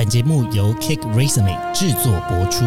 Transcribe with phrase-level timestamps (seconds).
[0.00, 2.64] 本节目由 Kick Resume 制作播出。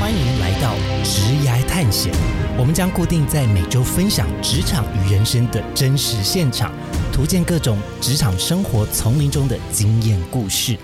[0.00, 0.72] 欢迎来到
[1.04, 2.10] 职涯探险，
[2.56, 6.72] 我们将固定在每周分享职场与人生的真实现场，
[7.12, 10.78] 图鉴各种职场生活丛林中的经验故事。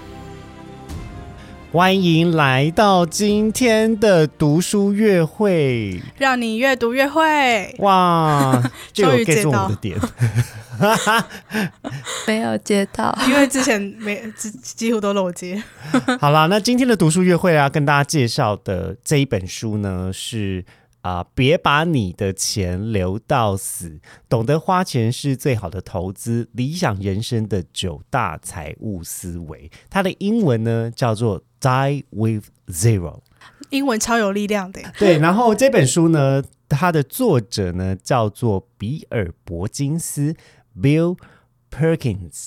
[1.75, 6.01] 欢迎来到今天的读书月会！
[6.17, 7.75] 让你越读越会。
[7.81, 8.63] 哇，
[8.95, 9.99] 就有终于 get 接到中我的点。
[12.29, 15.61] 没有接到，因为之前没几几乎都漏接。
[16.21, 20.65] 好啦，那今天的读书月会啊，跟大家介绍的这一本书呢是。
[21.05, 21.27] 啊！
[21.35, 29.71] 别把你的钱留到死，懂得花钱是最好的投资，理想人生的九大财务思维。
[29.91, 33.21] 它的英文呢叫做 Die with Zero。
[33.69, 40.35] 英文超有力量的，对，然后这本书呢，它的作者呢叫做比尔·伯金斯
[40.75, 41.19] （Bill
[41.71, 42.47] Perkins），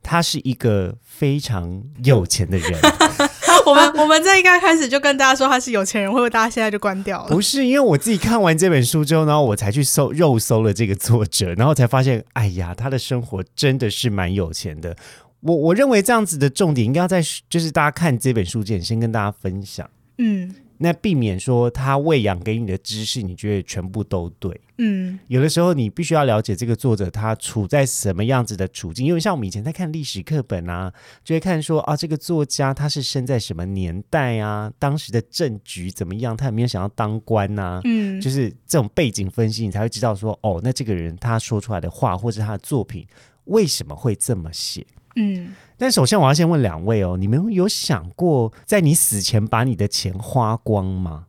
[0.00, 2.80] 他是一个非常有钱的人。
[3.70, 7.28] 我们我们在一开始就跟大家说他是有钱人，会不会大家现在就关掉了？
[7.28, 14.96] 不是，因为我自己看完这本书之后，然后我才去搜肉搜了这个作者，然后才发现，哎呀，他的生活真的是蛮有钱的。
[15.40, 24.58] 我我认为这样子的重点应该要在就是大家看这本书之前，先跟大家分享，嗯那避免说他喂养给你的知识，你觉得全部都对。
[24.78, 30.90] 嗯有的时候你必须要了解这个作者他处在什么样子的处境，因为像我们以前在看历史课本啊，
[31.22, 43.06] 就会看说啊，这个作家他是生在什么年代啊，当时的政局怎么样，他有没有想要当官呐、嗯，就是这种背景分析，你才会知道说，哦，那这个人他说出来的话或者他的作品
[43.44, 44.86] 为什么会这么写。
[45.16, 51.26] 嗯，但首先我要先问两位哦，你们有想过在你死前把你的钱花光吗？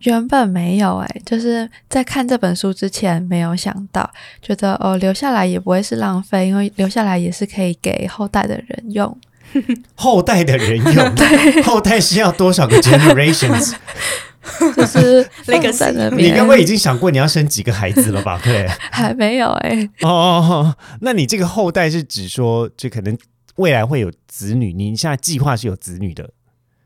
[0.00, 4.10] 原本没有哎、就是在看这本书之前没有想到，
[4.42, 9.16] 觉得哦留下来也不会是浪费，因为留下来也是可以给后代的人用。
[9.94, 11.16] 后代的人用，
[11.62, 13.74] 后代是要多少个 generations？
[14.76, 18.40] 就是 放 Legacy 在那边，你刚刚已经想过你要生几个孩子了吧？
[18.42, 23.16] 对， 还没有哎、哦哦哦，那你这个后代是指说，就可能
[23.56, 26.30] 未来会有子女，你现在计划是有子女的，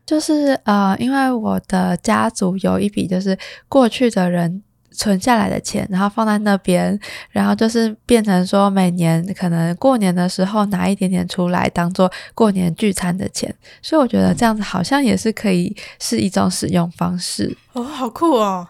[0.05, 3.37] 就是呃，因为我的家族有一笔就是
[3.67, 4.61] 过去的人
[4.91, 6.99] 存下来的钱，然后放在那边，
[7.29, 17.55] 然后就是变成说每年可能过年的时候拿一点点出来当做过年聚餐的钱，所以我觉得这样子好像也是可以是一种使用方式。
[17.73, 18.67] 哦，好酷哦。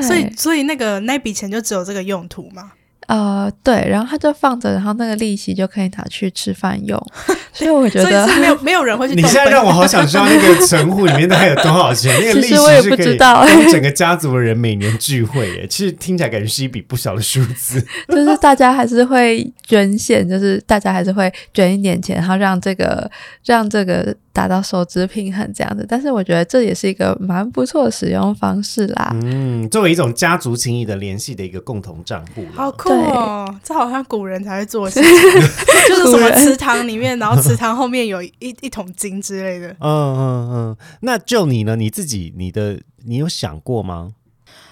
[0.00, 2.72] 所以所以那个那笔钱就只有这个用途嘛？
[3.08, 7.02] 呃，对，然后他就放着，然后那个利息就可以拿去吃饭用，
[7.54, 9.22] 所以我觉得没有没有人会去你。
[9.22, 15.66] 现在让我好想知道那个存户里面大概有多少钱， 那个利息其实我也是可以不知道让整个家族的人每年聚会耶。
[15.66, 17.82] 其实听起来感觉是一笔不小的数字。
[18.08, 23.10] 就是大家还是会捐献，就是大家还是会捐一点钱，然后让这个
[23.46, 25.86] 让这个达到收支平衡这样子。
[25.88, 29.16] 但是我觉得这也是一个蛮不错的使用方式啦。
[29.22, 33.54] 嗯，作为一种家族情谊的联系的一个共同账户，好酷哦！
[33.62, 35.40] 这好像古人才会做的事情，
[35.88, 39.68] 就是什么祠堂里面，然后祠堂后面有一 一桶金之类的。
[39.80, 41.76] 嗯嗯嗯，那就你呢？
[41.76, 44.12] 你自己，你的，你有想过吗？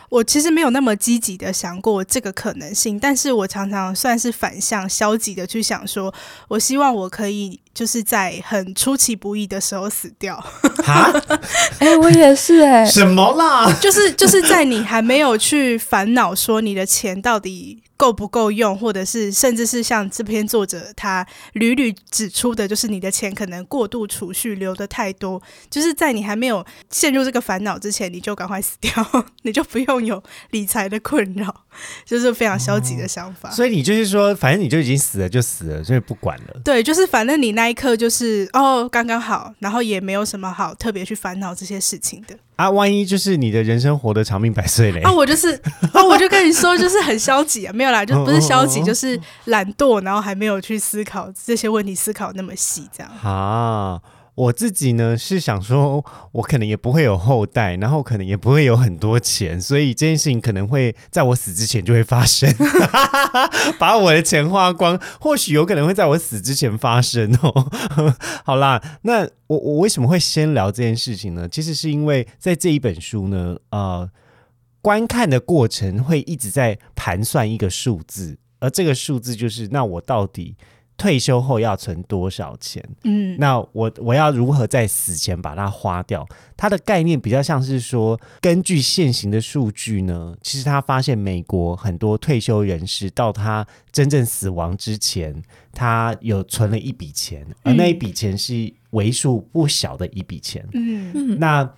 [0.09, 6.15] 我其实没有那么积极的想过这个可能性，但是我常常算是反向消极的去想说，
[6.47, 10.37] 我希望我可以就是在很出其不意的时候死掉，
[10.85, 11.13] 哈？
[11.81, 13.71] 哎、我也是哎、什么啦？
[13.81, 25.41] 就是就是在你还没有去烦恼说你的钱到底够不够用，或者是甚至是像这篇作者他屡屡指出的，就是你的钱可能过度储蓄留的太多，
[25.71, 28.93] 就是在你还没有陷入这个烦恼之前，你就赶快死掉，
[29.43, 31.65] 你就不用有理财的困扰，
[32.05, 33.51] 就是非常消极的想法。
[33.51, 36.61] 所以你就是说，反正你就已经死了就死了，所以不管了。
[36.65, 42.37] 对，就是反正你那一刻就是哦刚刚好，然后也没有什么好特别去烦恼这些事情的。
[42.57, 45.03] 啊，万一就是你的人生活得长命百岁嘞？
[45.03, 45.53] 啊，我就是
[45.93, 53.13] 啊，我就跟你说，就是很消极啊，没有啦， 就不是消极，就是懒惰，然后还没有去思考这些问题，思考那么细，这样。
[53.23, 54.01] 啊，
[54.37, 62.53] 我自己呢是想说，我可能也不会有后代，然后可能也不会有很多钱，所以这件事情可能会在我死之前就会发生，
[63.81, 67.71] 把我的钱花光，或许有可能会在我死之前发生哦。
[68.45, 71.49] 好啦，那我我为什么会先聊这件事情呢？
[71.49, 74.11] 其实是因为在这一本书呢，呃，
[74.83, 80.57] 观看的过程会一直在盘算一个数字，而这个数字就是，那我到底
[80.97, 82.83] 退休后要存多少钱？
[83.05, 86.27] 嗯，那我我要如何在死前把它花掉？
[86.57, 100.67] 它的概念比较像是说，根据现行的数据呢，其实他发现美国很多退休人士到他真正死亡之前，他有存了一笔钱，而那一笔钱是为数不小的一笔钱。
[100.73, 101.71] 嗯嗯，那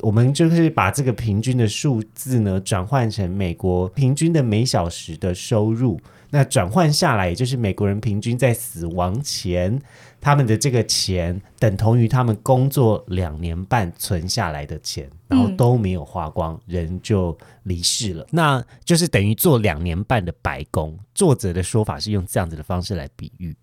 [0.00, 5.98] 我们就是把这个平均的数字呢，转换成美国平均的每小时的收入。
[6.36, 9.80] 那转换下来，也就是美国人平均在死亡前，
[10.20, 18.26] 他们的这个钱等同于他们工作两年半存下来的钱，然后都没有花光，人就离世了。
[18.32, 20.94] 那就是等于做两年半的白工。
[21.14, 23.56] 作者的说法是用这样子的方式来比喻。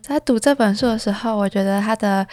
[0.00, 2.24] 在读这本书的时候，我觉得他的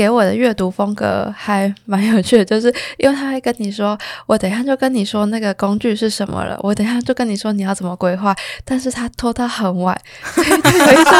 [0.00, 9.94] 给我的阅读风格还蛮有趣的，就是因为他会跟你说，我等一下就跟你说那个工具是什么了，我等一下就跟你说你要怎么规划，但是他拖到很晚，
[10.32, 11.12] 所以有一种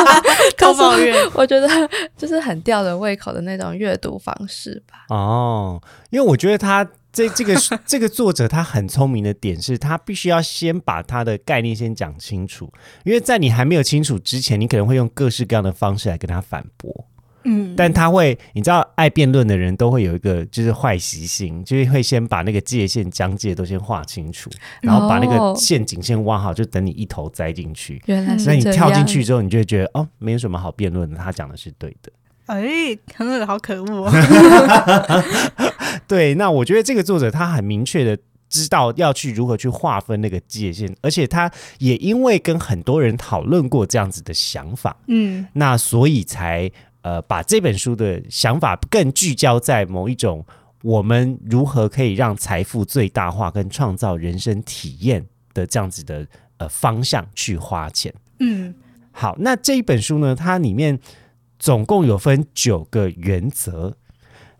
[0.57, 1.69] 偷抱怨，我觉得
[2.17, 5.15] 就是很吊人胃口的那种阅读方式吧。
[5.15, 5.79] 哦，
[6.09, 6.83] 因为我觉得他
[7.13, 7.55] 这这个
[7.85, 12.73] 这个作者他很聪明的点是，他必须要先把他的概念先讲清楚，
[13.05, 17.05] 因为在你还没有清楚之前，你可能会用各式各样的方式来跟他反驳。
[17.45, 24.51] 嗯，但他会，你知道，爱辩论的人都会有一个就是坏习性，就是会先把那个界限、疆界都先画清楚，
[24.83, 28.03] 然后把那个哦陷阱先挖好，就等你一头栽进去。
[28.07, 32.13] 原来是那你跳进去之后，你就会觉得哦，没有什么好辩论的，他讲的是对的。
[32.47, 34.13] 哎，很好可恶哦。
[36.09, 41.49] 对，那我觉得这个作者他很明确的知道要去如何去划分那个界限，而且他
[41.79, 46.69] 也因为跟很多人讨论过这样子的想法，嗯那所以才
[47.03, 50.45] 呃把这本书的想法更聚焦在某一种
[50.83, 56.27] 我们如何可以让财富最大化跟创造人生体验的这样子的
[56.59, 58.13] 呃方向去花钱。
[58.39, 58.75] 嗯
[59.13, 60.99] 好，那这一本书呢，它里面
[61.59, 63.97] 总共有分九个原则。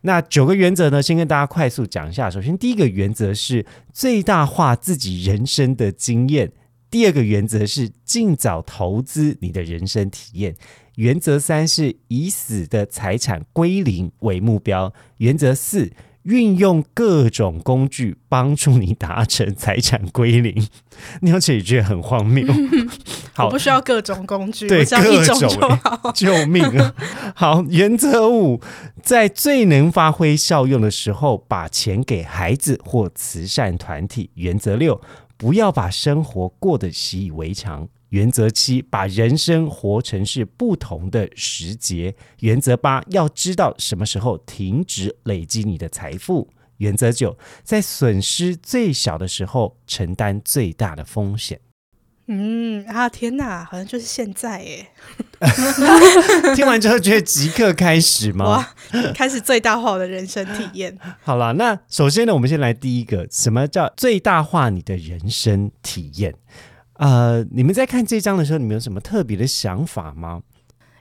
[0.03, 2.29] 那九个原则呢，先跟大家快速讲一下。
[2.29, 6.49] 首先，第一个原则是最大化自己人生的经验；
[6.91, 10.55] 第二个原则是尽早投资你的人生体验；
[11.01, 15.91] 原则三是以死的财产归零为目标；原则四
[16.25, 20.69] 运用各种工具帮助你达成财产归零。
[21.23, 22.47] 你要这一句很荒谬。
[23.33, 26.13] 好我不需要各种工具，对我只要一种就好。
[26.13, 26.95] 救命啊！
[27.35, 28.61] 好，原则五，
[29.03, 34.29] 在最能发挥效用的时候，把钱给孩子或慈善团体。
[34.35, 35.01] 原则六，
[35.39, 37.89] 不要把生活过得习以为常。
[38.11, 42.15] 原则七，把人生活成是不同的时节。
[42.41, 46.49] 原则八，要知道什么时候停止累积你的财富。
[46.77, 51.61] 原则九，在损失最小的时候承担最大的风险。
[52.33, 54.87] 嗯啊，天哪，好像就是现在耶！
[56.55, 58.45] 听完之后，觉得即刻开始吗？
[58.47, 58.75] 哇，
[59.15, 60.97] 开始最大化我的人生体验。
[61.23, 66.37] 好了，那首先呢，我们先来第一个，什么叫最大化你的人生体验？
[67.01, 70.43] 呃，你们在看这张的时候，你们有什么特别的想法吗？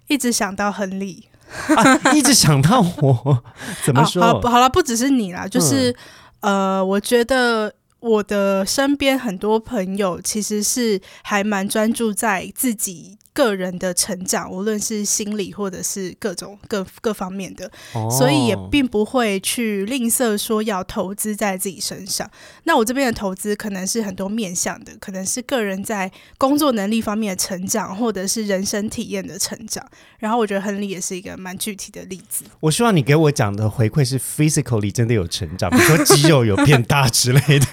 [0.08, 1.28] 一直想到亨利，
[1.76, 3.44] 啊，一直想到我
[3.84, 4.22] 怎么说？
[4.24, 5.94] 好，好了，不只是你啦，就是、
[6.40, 22.30] 呃，我觉得我的身边很多朋友其实是还蛮专注在自己个人的成长，无论是心理或者是各种各各方面的，哦所以也并不会去吝啬说要投资在自己身上。
[22.64, 29.86] 那我这边的投资可能是很多面向的，可能是个人在工作能力方面的成长，或者是人生体验的成长。
[30.18, 32.44] 然后我觉得亨利也是一个蛮具体的例子。
[32.60, 37.66] 我希望你给我讲的回馈是 physically 真的有成长，比如说肌肉有变大之类的。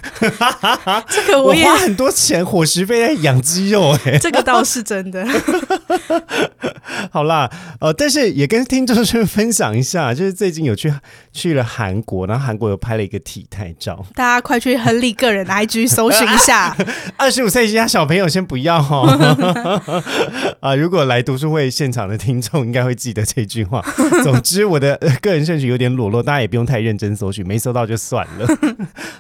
[1.08, 5.26] 这个我也花很多钱伙食费在养肌肉、哎，这个倒是真的。
[7.10, 7.50] 好啦，
[7.80, 10.92] 呃，但是也跟听众们分享一下，就是最近有去
[11.32, 14.04] 去了韩国，然后韩国有拍了一个体态照。
[14.14, 16.76] 大家快去亨利个人的 IG 搜寻一下。
[17.16, 19.06] 二十五岁以下小朋友先不要哦。
[20.60, 23.84] 啊，如果来读书会现场的听众应该会记得这句话。
[24.22, 28.46] 总之，我的呃个人兴趣有点裸露，大家也不用太认真搜寻，没搜到就算了。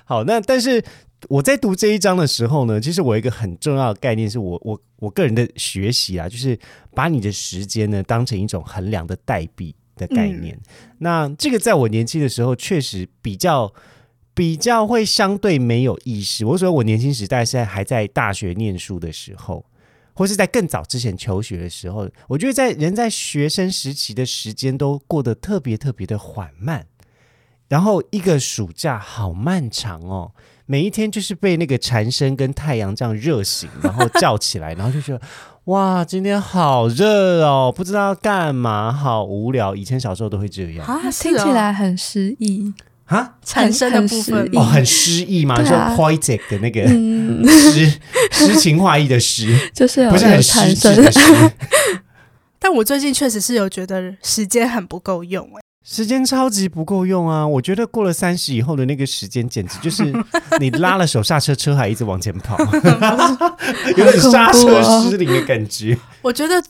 [0.04, 0.82] 好，那但是
[1.28, 6.58] 我在读这一章的时候呢，其实我有一个很重要的概念是我我我个人的学习啊，就是
[6.94, 10.58] 把你的时间呢当成一种衡量的代币的概念。
[10.98, 13.72] 那这个在我年轻的时候确实比较。
[14.36, 16.44] 比较会相对没有意识。
[16.44, 19.64] 我说我年轻时代是在还在大学念书的时候，
[20.12, 26.86] 或是在更早之前求学的时候，我觉得在人在学生时期的时间都过得特别特别的缓慢。
[27.68, 30.32] 然后一个暑假好漫长哦，
[30.66, 35.20] 每一天就是被那个蝉声跟太阳这样热醒，然后叫起来，然后就觉得
[35.64, 39.74] 哇，今天好热哦，不知道要干嘛，好无聊。
[39.74, 40.84] 以前小时候都会这样。
[40.86, 42.72] 啊听起来很诗意，
[43.04, 44.48] 啊，产生的部分。
[44.54, 45.94] 哦，很诗意嘛，说对啊。
[45.96, 48.00] poetic 的那个嗯，诗，
[48.32, 51.20] 诗情画意的诗，就是不是很实质的诗。
[52.58, 57.46] 但我最近确实是有觉得时间很不够用、欸，时间超级不够用啊！
[57.46, 60.12] 我觉得过了三十以后的那个时间，简直就是
[60.58, 62.58] 你拉了手刹车，车还一直往前跑，
[63.96, 65.96] 有点刹车失灵的感觉。
[66.22, 66.60] 我觉得，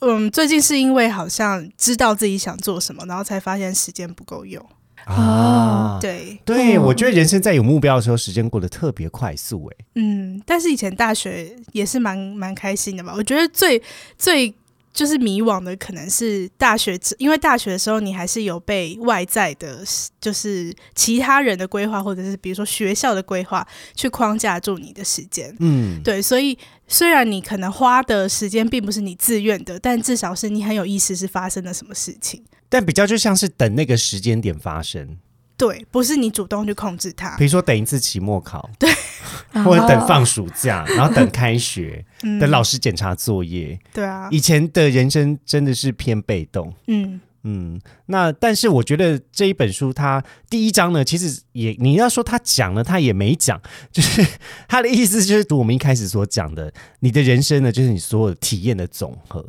[0.00, 4.64] 嗯，最近是因为好像知道自己想做什么，然后才发现时间不够用。
[5.04, 9.66] 啊，对，对，哦我觉得人生在有目标的时候，时间过得特别快速。
[9.66, 13.12] 哎，嗯，但是以前大学也是蛮蛮开心的吧？
[13.14, 13.82] 我觉得最
[14.16, 14.54] 最
[14.92, 19.82] 就是迷惘的，可能是大学，因为大学的时候你还是有被外在的，
[20.20, 25.54] 就是其他人的规划，或者是比如说学校的规划去框架住你的时间。
[25.60, 32.44] 嗯，对，所以虽然你可能花的时间并不是你自愿的，但至少是你很有意识是发生了什么事情。
[32.68, 35.18] 但比较就像是等那个时间点发生，
[35.62, 37.44] 对，不是你主动去控制它比。
[37.44, 38.90] 如说等一次期末考，对
[39.62, 43.78] 或者等放暑假，然后等开学， 嗯等老师检查作业。
[43.92, 46.74] 对啊，以前的人生真的是偏被动。
[46.88, 53.60] 嗯嗯，那但是我觉得这一本书它第一章呢，其实也你要说他讲了，他也没讲，
[53.92, 54.26] 就是
[54.66, 59.44] 他的意思就是我们一开始所讲的，你的人生呢，就是你所有体验的总和。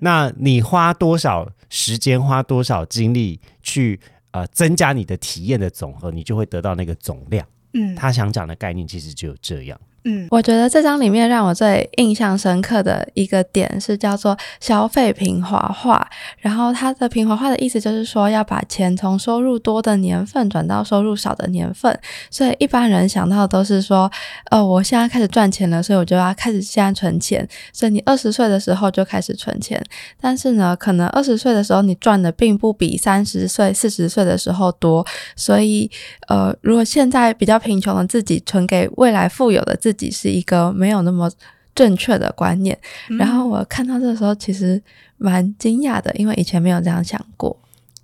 [0.00, 3.98] 那你花多少时间，花多少精力去
[4.32, 7.46] 呃增加你的体验的总和，你就会得到那个总量。
[7.74, 9.80] 嗯他想讲的概念其实只有这样。
[10.08, 10.26] 嗯。
[10.30, 21.98] 我觉得这章里面让我最印象深刻的一个点是叫做消费平滑化，然后它的平滑化的意思就是说要把钱从收入多的年份转到收入少的年份，
[22.30, 24.10] 所以一般人想到的都是说，
[24.50, 29.82] 呃，我现在开始赚钱了，所以我就要开始现在存钱，所以你二十岁的时候就开始存钱，
[30.20, 35.90] 但是呢，可能二十岁的时候你赚的并不比三十岁、四十岁的时候多，所以
[36.28, 41.30] 呃，如果现在比较贫穷的自己存给未来富有的自己，是一个没有那么
[41.74, 42.78] 正确的观念。
[43.08, 44.80] 嗯然后我看到这个时候，其实
[45.16, 47.56] 蛮惊讶的，因为以前没有这样想过。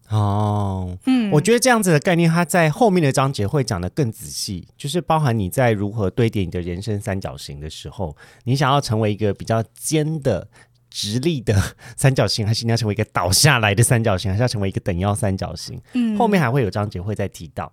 [0.09, 10.49] 哦，嗯我觉得这样子的概念，它在后面的章节会讲得更仔细，就是包含你在如何堆叠你的人生三角形的时候，你想要成为一个比较尖的。
[10.97, 11.61] 直立的
[11.97, 15.77] 三角形，还是你要成为一个倒下来的三角形，还是要成为一个等腰三角形？
[15.95, 17.73] 嗯后面还会有章节会再提到。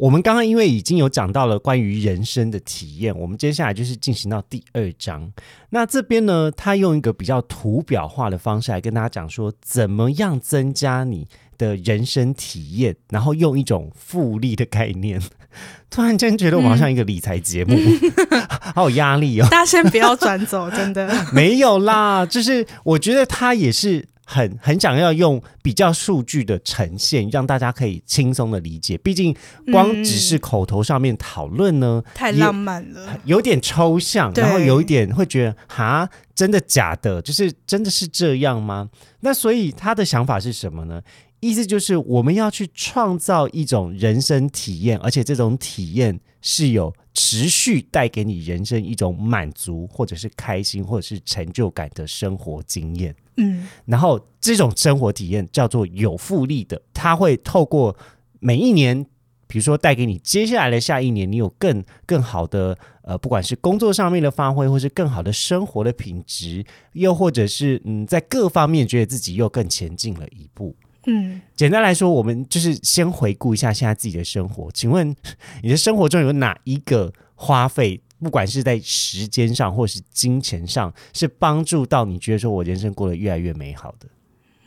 [0.00, 5.30] 我们刚刚因为已经有讲到了关于人生的体验，我们接下来就是进行到第二章。
[5.68, 11.28] 那这边呢，他用一个比较图表化的方式来跟大家讲说，怎么样增加你
[11.58, 15.20] 的人生体验，然后用一种复利的概念。
[15.90, 17.76] 突然间觉得我们好像一个理财节目，
[18.74, 19.48] 好有压力哦。
[19.52, 21.12] 大家先不要转走，真的。
[21.34, 28.96] 没有啦，就是我觉得他也是很很想要用比较数据的呈现，让大家可以轻松的理解。
[28.98, 29.34] 毕竟
[29.72, 33.18] 光只是口头上面讨论呢，也太浪漫了。
[33.24, 37.20] 有点抽象，然后有一点会觉得哈，真的假的？
[37.20, 38.88] 就是真的是这样吗？
[39.20, 41.02] 那所以他的想法是什么呢？
[41.40, 53.14] 意思就是我们要去创造一种人生体验，而且这种体验是有持续带给你人生一种满足，或者是开心，或者是成就感的生活经验。
[53.36, 57.96] 嗯然后这种生活体验叫做有复利的，它会透过
[58.38, 59.04] 每一年，
[59.46, 70.76] 比如说带给你接下来的下一年，你有更更好的呃，不管是工作上面的发挥，或是更好的生活的品质，又或者是嗯，在各方面觉得自己又更前进了一步。
[71.06, 74.70] 嗯，简单来说，我们就是先回顾一下现在自己的生活。
[74.72, 75.14] 请问
[75.62, 84.06] 你的生活中有哪一个花费，不管是在时间上或是金钱上，是帮助到你觉得说我人生过得越来越美好的？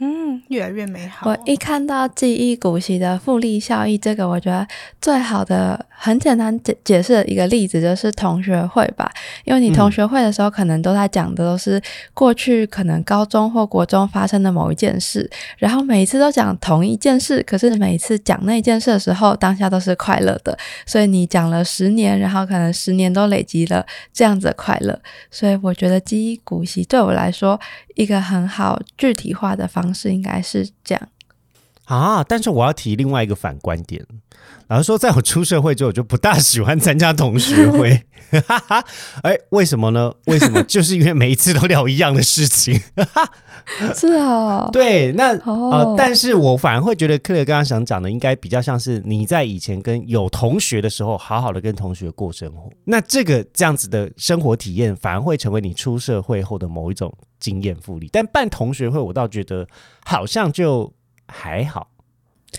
[0.03, 1.29] 嗯，越来越美好。
[1.29, 4.67] 我一看到记忆股息的复利效益，这个我觉得
[4.99, 9.09] 最好的、很简单解解释的一个例子就是同学会吧。
[9.45, 11.81] 因为你同学会的时候，可能都在讲的都是
[12.13, 20.57] 过去可能高中或国中发生的某一件事，然后每一次都讲同一件事，可是每一次讲那件事的时候，当下都是快乐的。
[20.85, 24.99] 所以你讲了十年，然后可能十年都累积了这样子的快乐。
[25.31, 27.57] 所以我觉得记忆股息对我来说，
[27.95, 31.09] 一个很好具体化的方是应该是这样。
[31.85, 34.05] 啊，但是我要提另外一个反观点。
[34.73, 38.01] 老实说，在我出社会之后，我就不大喜欢参加同学会。
[39.21, 40.11] 哎，为什么呢？
[40.25, 40.63] 为什么？
[40.63, 42.81] 就是因为每一次都聊一样的事情。
[43.93, 52.67] 是哦，对，那哦呃，但是我反而会觉得克雷刚刚想讲的，应该比较像是你在以前跟有同学的时候，好好的跟同学过生活。
[52.85, 58.09] 那这个这样子的生活体验，反而会成为你出社会后的某一种经验复利。
[58.11, 59.67] 但办同学会，我倒觉得
[60.03, 60.91] 好像就
[61.27, 61.92] 还好。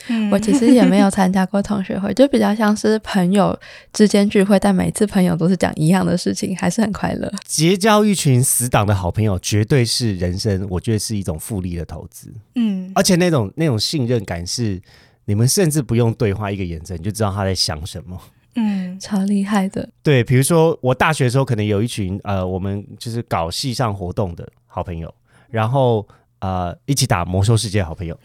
[0.09, 3.59] 嗯我其实也没有参加过同学会，就比较像是朋友
[3.93, 7.33] 之间聚会，但每次朋友都是讲一样的事情，还是很快乐。
[7.47, 12.33] 结交一群死党的好朋友，绝对是人生，我觉得是一种复利的投资。
[12.55, 14.81] 嗯而且那种那种信任感是，
[15.25, 18.21] 你们甚至不用对话，一个眼神你就知道他在想什么。
[18.57, 25.13] 嗯超厉害的，对，比如说我大学的时候，可能有一群呃，我们就是搞系上活动的好朋友，
[25.51, 26.07] 然后
[26.45, 28.19] 呃，一起打魔兽世界的好朋友。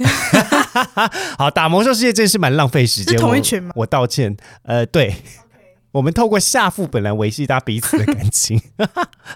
[1.40, 3.14] 好，打魔兽世界真是蛮浪费时间。
[3.14, 4.36] 是同一我群吗我道歉。
[4.64, 5.16] 呃，对。
[5.92, 8.62] 我们透过下副本来维系大家彼此的感情，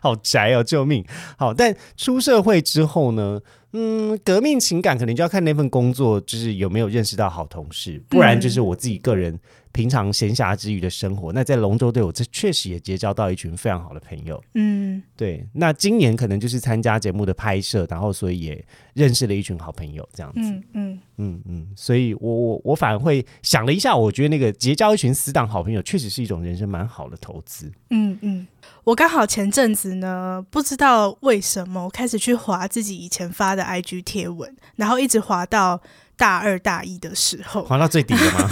[0.02, 1.04] 好宅哦，救命！
[1.36, 3.40] 好，但出社会之后呢，
[3.74, 9.38] 嗯，革命情感可能就要看那份工作就是有没有认识到好同事，不然就是我自己个人
[9.72, 11.34] 平常闲暇之余的生活。
[11.34, 14.42] 那在龙舟队，我这确实也结交到一群非常好的朋友。
[14.54, 20.40] 嗯对，那今年可能就是参加节目的拍摄，然后所以也认识了一群好朋友，这样子。
[20.42, 27.72] 嗯嗯嗯嗯，所以我我我反而会想了一下，我觉得那个结交一群死党好朋友，确实是一种人生蛮好的投资。
[27.90, 28.48] 嗯嗯，
[28.84, 35.80] 我刚好前阵子呢，不知道为什么我开始去划自己以前发的 IG 贴文，然后一直划到
[36.18, 38.50] 大二大一的时候，划到最底了吗？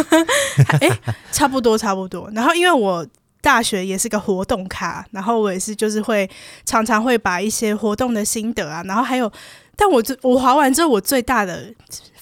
[1.32, 2.30] 差不多差不多。
[2.34, 3.06] 然后因为我
[3.42, 6.30] 大学也是个活动咖，然后我也是就是会
[6.66, 9.32] 常常会把一些活动的心得啊，然后还有，
[9.76, 11.74] 但我最我划完之后，我最大的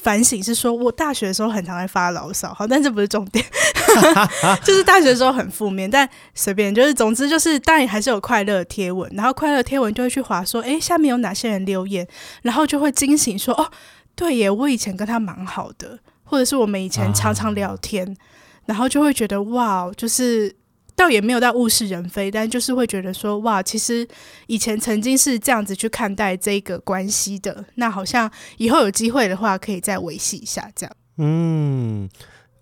[0.02, 3.46] 反省是说，我大学的时候很常在发牢骚，好，但这不是重点，
[4.64, 12.08] 就是大学的时候很负面，但随便，就是总之就是，当然还是有快乐贴文，然后快乐贴文就会去划说，诶，下面有哪些人留言，
[12.44, 13.70] 然后就会惊醒说，哦，
[14.16, 18.16] 对耶，我以前跟他蛮好的，或者是我们以前常常聊天，
[18.68, 20.56] 然后就会觉得哇，就是
[21.00, 24.06] 倒也没有到物是人非，但就是会觉得说哇，其实
[24.48, 30.94] 以前曾经是这样子去看待这个关系的，那好像以后有机会的话，可以再维系一下这样。
[31.16, 32.10] 嗯，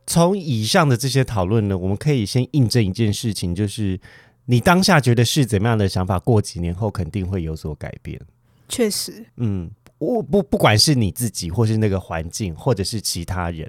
[0.06, 4.00] 从以上的这些讨论呢，我们可以先印证一件事情，就是
[4.46, 8.22] 你当下觉得是怎么样的想法，过几年后肯定会有所改变。
[8.70, 13.68] 确实，嗯，我不不管是你自己，或是那个环境，或者是其他人，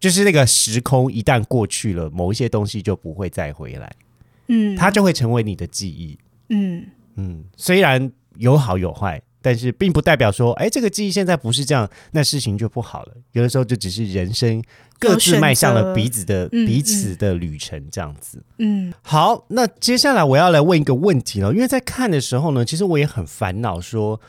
[0.00, 3.90] 就是那个时空一旦过去了，某一些东西就不会再回来，
[4.48, 6.18] 嗯，它就会成为你的记忆。
[6.50, 13.14] 嗯嗯，虽然有好有坏，但是并不代表说，哎，这个记忆现在不是这样，那事情就不好了。
[13.32, 14.62] 有的时候就只是人生
[14.98, 18.42] 各自迈向了彼此的嗯彼此的旅程，这样子。
[18.58, 24.20] 嗯好，那接下来我要来问一个问题了，因为在看的时候呢，其实我也很烦恼，说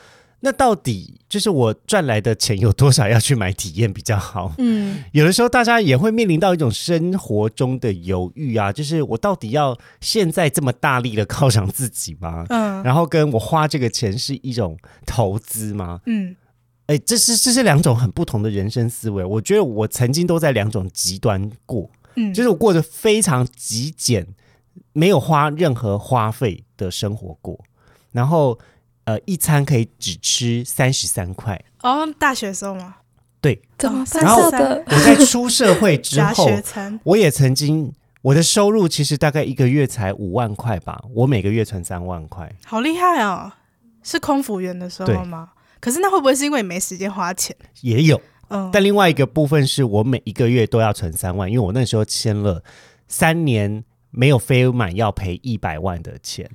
[0.41, 4.53] 那到底就是我赚来的钱有多少要去买体验比较好？
[4.59, 12.45] 嗯有的时候大家也会面临到一种生活中的犹豫啊，就是我到底要现在这么大力的犒赏自己吗？
[12.49, 16.01] 嗯然后跟我花这个钱是一种投资吗？
[16.05, 16.35] 嗯
[16.87, 19.25] 哎，这是这是两种很不同的人生思维。
[19.25, 24.27] 我觉得我曾经都在两种极端过，嗯，就是我过着非常极简，
[24.93, 27.59] 没有花任何花费的生活过，
[28.11, 28.59] 然后
[29.05, 31.59] 呃一餐可以只吃三十三块。
[31.81, 32.95] 哦，大学的时候吗，
[33.39, 34.43] 对，怎么办然后？
[34.43, 36.49] 我在出社会之后，
[37.03, 42.51] 我也曾经我的收入其实大概一个月才五万块吧，我每个月存三万块。
[42.65, 43.51] 好厉害哦！
[44.03, 45.49] 是空服员的时候吗？
[45.79, 47.55] 可是那会不会是因为你没时间花钱？
[47.81, 52.63] 也有，嗯，但另外一个部分是我每一个月都要存三万，因为我那时候签了
[53.07, 56.49] 三年没有飞满要赔一百万的钱，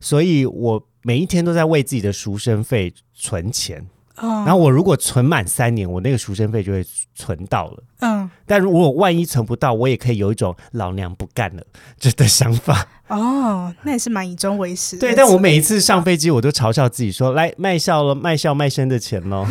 [0.00, 3.86] 所以我每一天都在为自己的赎身费存钱。
[4.20, 6.84] 嗯，然后我如果存满三年，我那个赎身费就会
[7.14, 7.84] 存到了。
[8.00, 11.62] 嗯但如果万一存不到，我也可以有一种老娘不干了
[11.98, 12.88] 这的想法。
[13.06, 14.98] 哦，那也是蛮以终为始。
[14.98, 19.46] 对，但我每一次上飞机，我都嘲笑自己说：“来卖笑了，卖笑卖身的钱喽。”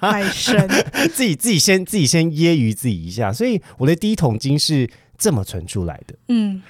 [0.00, 0.68] 卖身，
[1.14, 6.60] 自己自己先自己先揶揄自己一下，所以我的第一桶金是这么存出来的，嗯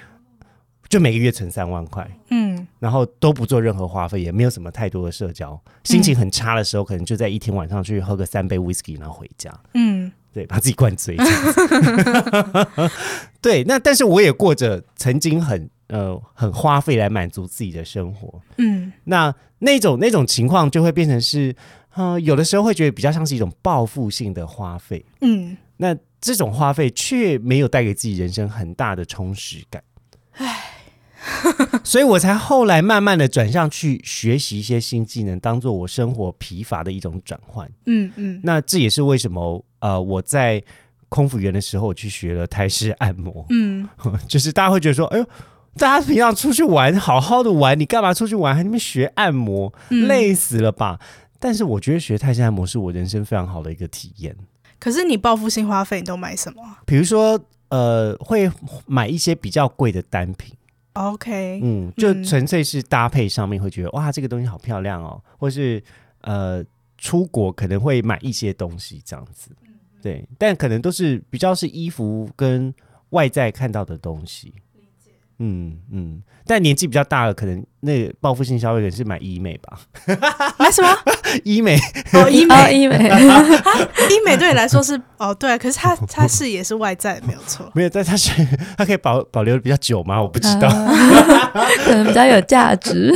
[0.87, 5.59] 就每个月存三万块，嗯然后都不做任何花费，也没有什么太多的社交。
[5.83, 11.17] 心情很差的时候，可能就在一天晚上去喝个三杯 whisky，然后回家，嗯对，把自己灌醉。
[13.41, 21.55] 对，那但是我也过着曾经很呃很花费来满足自己的生活，嗯那那种那种情况就会变成是，
[21.95, 25.03] 呃，有的时候会觉得比较像是一种报复性的花费。
[25.21, 29.81] 嗯，那这种花费却没有带给自己人生很大的充实感。
[30.33, 30.63] 唉，
[31.83, 37.69] 所以我才后来慢慢的转向去学习一些新技能，当做我生活疲乏的一种转换。
[37.85, 40.63] 嗯嗯，那这也是为什么呃我在
[41.09, 43.87] 空服员的时候我去学了泰式按摩，嗯，
[44.27, 45.25] 就是大家会觉得说，哎呦。
[45.77, 50.97] 大家平常出去玩，好好的玩，你干嘛出去玩还那边学按摩，嗯累死了吧？
[51.37, 54.33] 但是我觉得学泰式按摩是我人生非常好的一个体验。
[54.79, 58.49] 可是你报复性花费，你都买什么比如说，呃，会
[58.85, 60.55] 买一些比较贵的单品，
[60.95, 65.81] ？OK，嗯，就嗯纯粹是搭配上面会觉得哇，这个东西好漂亮哦，或是
[66.21, 66.65] 呃，
[66.97, 69.51] 出国可能会买一些东西这样子，
[70.01, 72.73] 对，但可能都是比较是衣服跟
[73.11, 74.53] 外在看到的东西。
[75.39, 79.79] 嗯嗯，但年纪比较大了，可能那个报复性消费可能是买医美吧，
[80.57, 80.89] 买什么？
[81.43, 81.77] 医美
[82.13, 82.95] 哦，医哦，美，医美，
[84.09, 87.69] 医美对你来说是哦，对，可是它它是也是外在，没有错。
[87.73, 88.31] 没有，但它是
[88.77, 90.21] 它可以保保留的比较久吗？
[90.21, 90.67] 我不知道。
[90.69, 93.13] 啊可能比较有价值。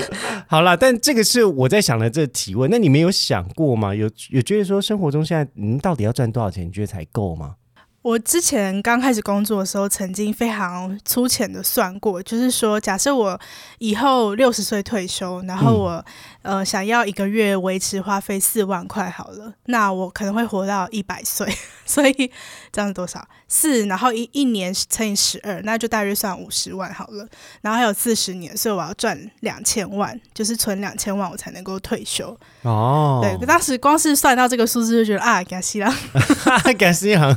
[0.47, 2.69] 好啦，但这个是我在想的这个提问。
[2.69, 3.93] 那你们有想过吗？
[3.95, 6.65] 有有觉得说生活中现在您到底要赚多少钱？
[6.65, 7.55] 你觉得才够吗？
[8.01, 13.39] 我之前刚开始工作的时候，曾经非常粗浅的算过，就是说，假设我
[13.79, 16.05] 以后六十岁退休，然后我、
[16.41, 21.45] 呃想要一个月维持花费四万块好了，那我可能会活到一百岁，
[21.85, 22.31] 所以
[22.71, 23.27] 这样是多少？
[23.47, 27.27] 四，然后一一年乘以十二，那就大约算五十万好了。
[27.61, 32.35] 然后还有四十年，所以我要赚两千万，就是存两千万，我才能够退休。
[32.61, 35.93] 哦，对，当时光是算到这个数字，就觉得啊，给他吸了。
[36.77, 37.35] 感谢行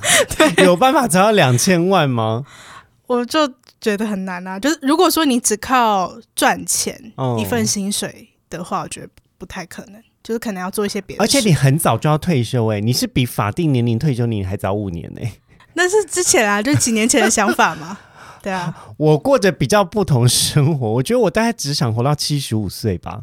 [0.58, 2.44] 有办法找到两千万吗？
[3.06, 3.46] 我就
[3.80, 4.58] 觉得很难啊。
[4.58, 11.38] 就是如果说你只靠赚钱、哦一份薪水的话，我觉得不太可能，就是可能要做一些别的事。
[11.38, 15.32] 而且你很早就要退休哎、你是比法定年龄退休年龄还早五年哎、
[15.74, 17.98] 那是之前啊，就几年前的想法嘛。
[18.42, 23.22] 对啊， 我过着比较不同生活，我觉得我大概只想活到七十五岁吧。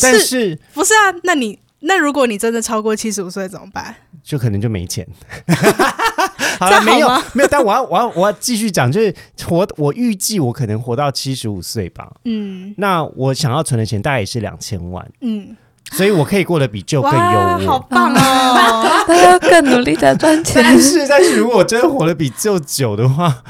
[0.00, 1.14] 但是是不是啊？
[1.24, 3.94] 那你那如果你真的超过七十五岁怎么办？
[4.22, 5.06] 就可能就没钱。
[6.58, 12.10] 好了，没有吗没有，但我要我要我要继续讲，就是活我预计我可能活到七十五岁吧。
[12.24, 15.54] 嗯那我想要存的钱大概也是两千万，嗯，
[15.92, 17.66] 所以我可以过得比旧更，优渥。
[17.66, 19.04] 好棒哦！
[19.06, 20.62] 他要更努力的赚钱。
[20.62, 23.44] 但是，但是如果我真的活得比旧久的话，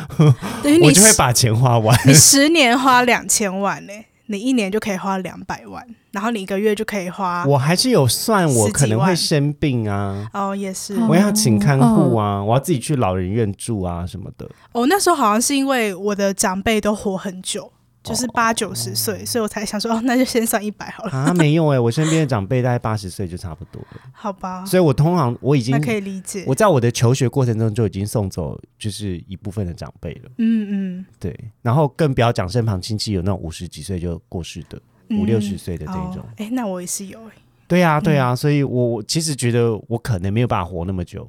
[0.62, 1.96] 等于我就会把钱花完。
[2.06, 3.92] 你十年花两千万呢、
[4.28, 10.94] 你一年就可以花两百万，然后你一个月就可以花我还是有算，我可能会生病啊，哦，也是。
[10.94, 11.06] 哦。
[11.08, 14.48] 我要请看护啊，我要自己去老人院住啊什么的。
[14.72, 17.70] 哦，那时候好像是因为我的长辈都活很久，
[18.10, 24.64] 就是八九十岁，所以我才想说，哦，那就先算一百好了，啊，没有哎、我身边的 长辈大概八十岁就差不多了，好吧？
[24.64, 26.44] 所以我通常我已经那可以理解。
[26.46, 36.24] 我在我的求学过程中就已经送走就是一部分的长辈了，嗯嗯对，然后更不要讲身旁亲戚有那种五十几岁就过世的，嗯，五六十岁的这哦种。
[36.36, 37.32] 哎、那我也是有哎、
[37.68, 41.28] 对啊，对啊，所以我我其实觉得我可能没有办法活那么久，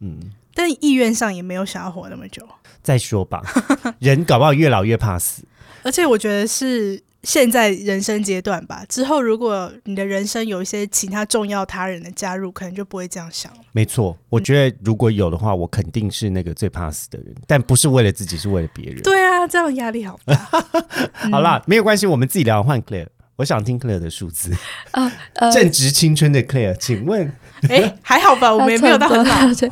[0.00, 0.20] 嗯，
[0.54, 2.46] 但意愿上也没有想要活那么久，
[2.82, 3.42] 再说吧，
[3.98, 5.42] 人搞不好越老越怕死。
[5.82, 8.84] 而且我觉得是现在人生阶段吧。
[8.88, 13.58] 之后如果你的人生有一些其他重要他人的加入，可能就不会这样想了。
[13.72, 19.02] 没错，我觉得如果有的话，我肯定是那个最怕死的人，但不是为了自己，是为了别人。
[19.02, 20.34] 对啊，这样压力好大。
[21.30, 22.62] 好啦，没有关系，我们自己聊。
[22.62, 24.52] 换 Claire，我想听 Claire 的数字，
[24.92, 27.32] 啊，呃，正值青春的 Claire，请问
[27.70, 29.54] 哎、还好吧，我们也没有到很老。
[29.54, 29.70] 对，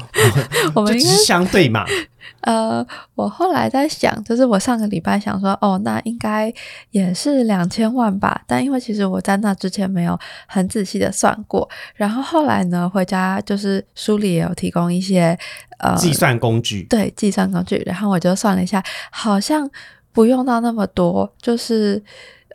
[0.75, 1.85] 我们是相对嘛？
[2.43, 6.53] 呃，我后来在想，就是我上个礼拜想说，哦，那应该
[6.91, 8.43] 也是两千万吧。
[8.49, 10.19] 但因为其实我在那之前没有
[10.49, 15.39] 很仔细的算过，然后后来呢，回家就是书里也有提供一些
[15.79, 19.71] 呃计算工具对计算工具，然后我就算了一下，好像
[20.13, 22.03] 不用到那么多，就是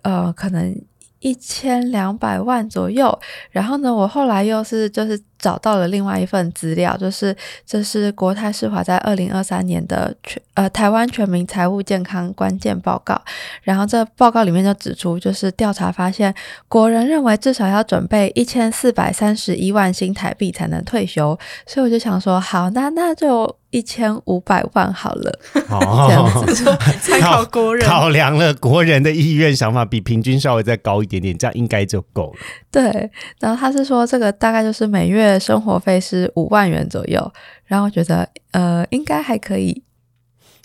[0.01, 0.75] 呃可能
[1.19, 3.19] 一千两百万左右。
[3.51, 13.19] 然后呢，我后来又是就是找到了另外一份资料，就是这是国泰世华在二零二三年的全呃台湾全民财务健康关键报告。
[13.63, 16.33] 然后这报告里面就指出，就是调查发现，
[16.67, 21.37] 国人认为至少要准备一千四百三十一万新台币才能退休。
[21.65, 25.39] 所以我就想说，好，那那就一千五百万好了。
[25.53, 32.39] 这样哦，参考国人，考量了国人的意愿想法比平均稍微再高一点点，这样应该就够了。
[32.71, 37.33] 对，然后他是说这个大概就是每月生活费是五万元左右，
[37.65, 39.83] 然后觉得呃应该还可以。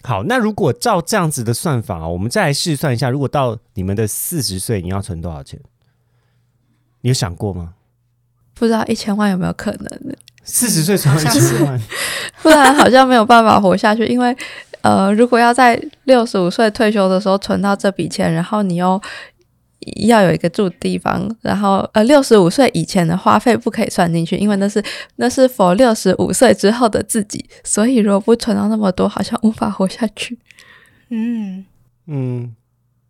[0.05, 5.61] 好，那如果照这样子的算法，我们再来试算一下，如果到你们的四十岁，你要存多少钱？
[7.03, 7.75] 你有想过吗？
[8.55, 11.81] 不知道一千万有没有可能，四十岁存到一千万，
[12.42, 14.05] 不然好像没有办法活下去。
[14.07, 14.37] 因为
[14.83, 19.01] 呃，如果要在六十五岁退休的时候存到这笔钱，然后你又
[20.06, 24.82] 要有一个住的地方，然后呃，六十五岁以前的花费不可以算进去，因为那是
[25.16, 30.38] 那是否六十五岁之后的自己，所以如果不存到那么多，好像无法活下去。
[31.10, 31.64] 嗯，
[32.06, 32.54] 嗯，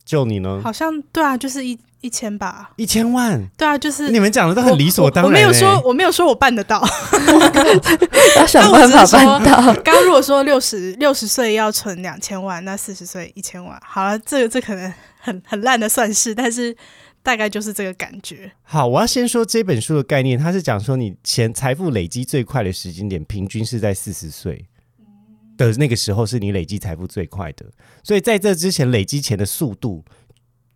[0.04, 0.60] 就你呢？
[0.62, 2.72] 好像对啊，就是一一千吧。
[2.76, 5.28] 一千万，对啊，就是你们讲的都很理所当然、我。
[5.28, 6.82] 我没有欸说，我没有说我办得到。
[8.36, 9.72] 要想办法办到。
[9.82, 16.76] 刚刚如果说六十六十岁要存两千万，那四十岁一千万，好了，这个这可能很很烂的算式，但是
[17.22, 18.50] 大概就是这个感觉。
[18.62, 24.66] 好，我要先说这本书的概念，它是讲说你钱财富累积最快的时间点，平均是在四十岁
[25.56, 27.64] 的那个时候，是你累积财富最快的。
[28.02, 30.04] 所以在这之前，累积钱的速度，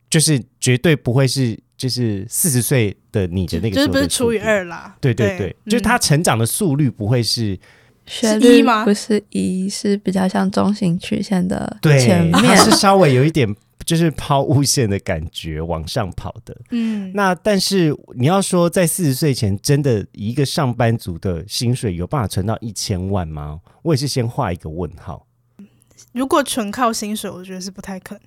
[0.08, 4.38] 就是绝对不会是就是四十岁的你的那个就是时候的不是除以。
[4.38, 4.96] 二啦？
[5.00, 7.58] 对对对，就是它嗯成长的速率不会是
[8.06, 12.56] 是学历一吗不是一，是比较像中型曲线的对，前它面。
[12.56, 13.52] 是稍微有一点
[13.86, 16.54] 就是抛物线的感觉往上跑的。
[16.70, 23.60] 嗯，那但是你要说在四十岁前，真的一个上班族的薪水有办法存到一千万吗？
[23.82, 25.26] 我也是先画一个问号。
[26.12, 28.24] 如果纯靠薪水，我觉得是不太可能。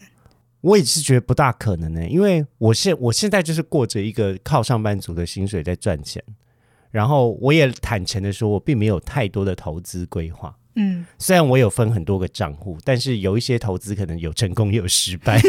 [0.62, 6.22] 我也是觉得不大可能呢、因为我现我现在就是过着一个靠上班族的薪水在赚钱，
[6.92, 10.58] 然后我也坦诚的说，我并没有太多的投资规划。
[10.76, 15.40] 嗯，虽然我有分很多个账户，但是有一些投资可能有成功也有失败，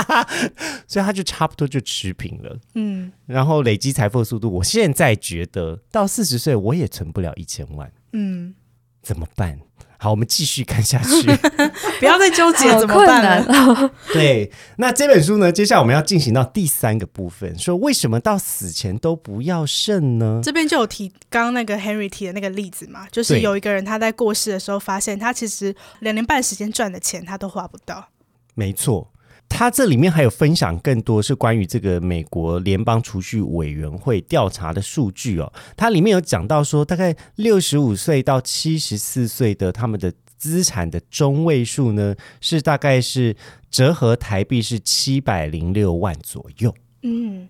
[0.86, 2.58] 所以它就差不多就持平了。
[2.74, 8.54] 嗯，然后累积财富的速度，我现在觉得到四十岁我也存不了一千万，嗯，
[9.02, 9.58] 怎么办？
[9.98, 11.22] 好，我们继续看下去。
[12.00, 13.84] 不要再纠结好怎么困难办了。
[13.84, 13.90] 哦！
[14.12, 20.40] 对，那这本书呢，接下来我们要进行到第三个部分，说为什么到死前都不要肾呢？
[20.42, 28.08] 这边就有提刚刚那个 Henry 提的那个例子嘛，就是有一个人他在过世的时候发现，他其实两年半时间赚的钱他都花不到。
[28.54, 29.11] 没错，
[29.48, 35.52] 它这里面还有分享更多是关于这个美国联邦储蓄委员会调查的数据哦。
[35.76, 43.36] 它里面有讲到说，大概六十五岁到七十四岁的他们的资产的中位数呢，是大概是
[43.70, 46.74] 折合台币是七百零六万左右。
[47.02, 47.48] 嗯，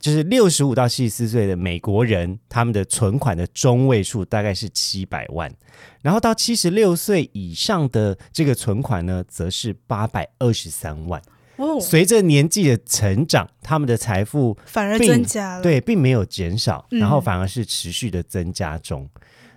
[0.00, 5.52] 就是六十五到七十四岁的美国人，他们的存款的中位数大概是七百万，
[6.00, 11.22] 然后到七十六岁以上的这个存款呢，则是八百二十三万。
[11.62, 19.08] 哦，随着年纪的成长，他们的财富反而增加了。，对并没有减少，嗯然后反而是持续的增加中。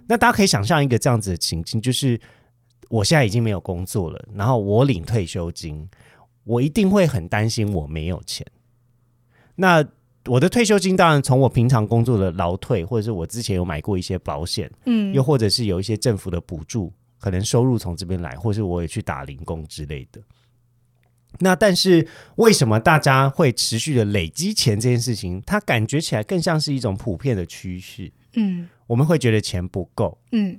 [0.07, 2.19] 那大家可以想象一个这样子的情境，就是
[2.89, 5.89] 我现在已经没有工作了，然后我领退休金，
[6.43, 8.45] 我一定会很担心我没有钱。
[9.55, 9.83] 那
[10.27, 20.21] 我的退休金当然从我平常工作的劳退，或者是我之前有买过一些保险，嗯，又或者是有一些政府的补助，可能收入从这边来，或是我也去打零工之类的。
[21.39, 28.11] 那但是为什么大家会持续的累积钱这件事情，它感觉起来更像是一种普遍的趋势。
[28.33, 28.69] 嗯。
[28.87, 30.55] 我们会觉得钱不够，嗯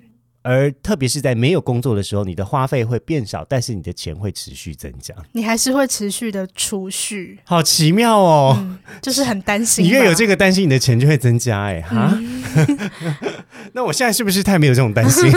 [0.47, 5.13] 而特别是在没有工作的时候，你的花费会变少，但是你的钱会持续增加。
[5.33, 8.57] 你还是会持续的储蓄，好奇妙哦！
[8.57, 9.85] 嗯，就是很担心。
[9.85, 11.65] 你越有这个担心，你的钱就会增加。
[11.65, 12.79] 哎，哈，嗯
[13.75, 15.31] 那我现在是不是太没有这种担心？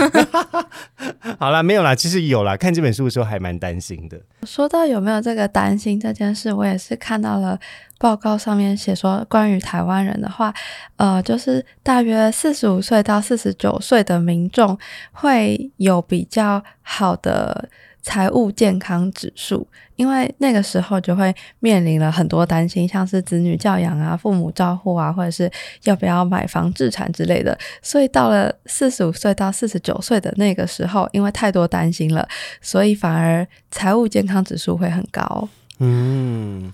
[1.39, 2.55] 好啦，没有啦，其实有啦。
[2.55, 4.19] 看这本书的时候还蛮担心的。
[4.43, 7.59] 说到有没有这个担心这件事，我也是看到了
[7.99, 10.51] 报告上面写说，关于台湾人的话，
[10.95, 14.75] 呃，就是大约四十五岁到四十九岁的民众
[15.11, 17.69] 会有比较好的
[18.01, 25.51] 财务健康指数，因为那个时候就会面临了很多担心，像是子女教养啊、父母照护啊，或者是
[25.83, 27.55] 要不要买房置产之类的。
[27.81, 32.25] 所以到了四十五岁到四十九岁的那个时候，因为太多担心了，
[32.61, 35.49] 所以反而财务健康指数会很高。
[35.79, 36.71] 嗯，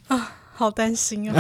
[0.56, 1.36] 好担心哦。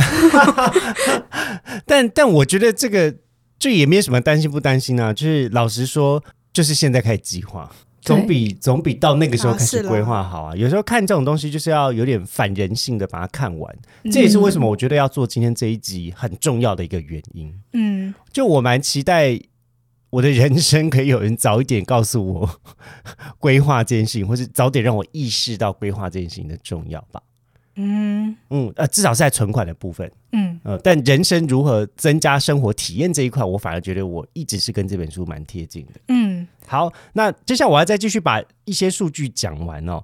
[1.87, 3.15] 但但我觉得这个
[3.57, 5.13] 就也没有什么担心不担心啊。
[5.13, 6.23] 就是老实说，
[6.53, 7.71] 就是现在开始计划。
[8.01, 10.55] 总比总比到那个时候开始规划好啊！
[10.55, 13.75] 有时候看这种东西，就是要有点反人性的把它看完。
[14.11, 17.51] 这也是为什么我觉得要做今天这一集很重要的一个原因。
[17.73, 19.39] 嗯就我蛮期待
[20.11, 22.61] 我的人生可以有人早一点告诉我
[23.39, 27.19] 规划这件事情，或是早点让我意识到规划这件事情的重要吧。
[27.75, 35.93] 嗯嗯，呃，至少是在存款的部分，嗯呃，但人生如何增加生活体验这一块，我反而觉得我一直是跟这本书蛮贴近的。
[36.07, 40.03] 嗯好，那接下来我要再继续把一些数据讲完哦。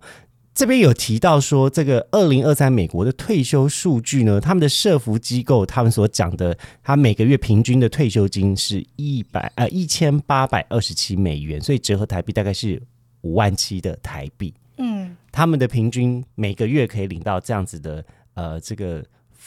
[0.54, 12.84] 这边有提到说，这个二零二三美国的退休数据呢，他们的社服机构他们所讲的，他每个月平均的退休金是一百呃一千八百二十七美元，所以折合台币大概是
[13.22, 14.54] 五万七的台币。
[15.32, 19.04] 嗯，他们的平均每个月可以领到这样子的呃这个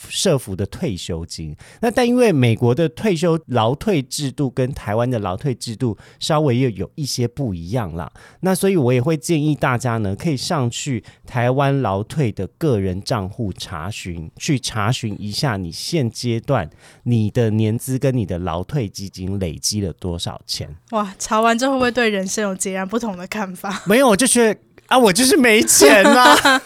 [0.09, 1.55] 社服的退休金。
[1.79, 16.69] 那但因为美国的退休劳退制度跟台湾的劳退制度稍微又有一些不一样啦，那所以我也会建议大家呢，可以上去台湾劳退的个人账户查询，去查询一下你现阶段
[17.03, 20.75] 你的年资跟你的劳退基金累积了多少钱。
[20.91, 23.83] 哇，查完之后会不会对人生有截然不同的看法？
[23.85, 26.35] 没有，我就觉得啊，我就是没钱啊。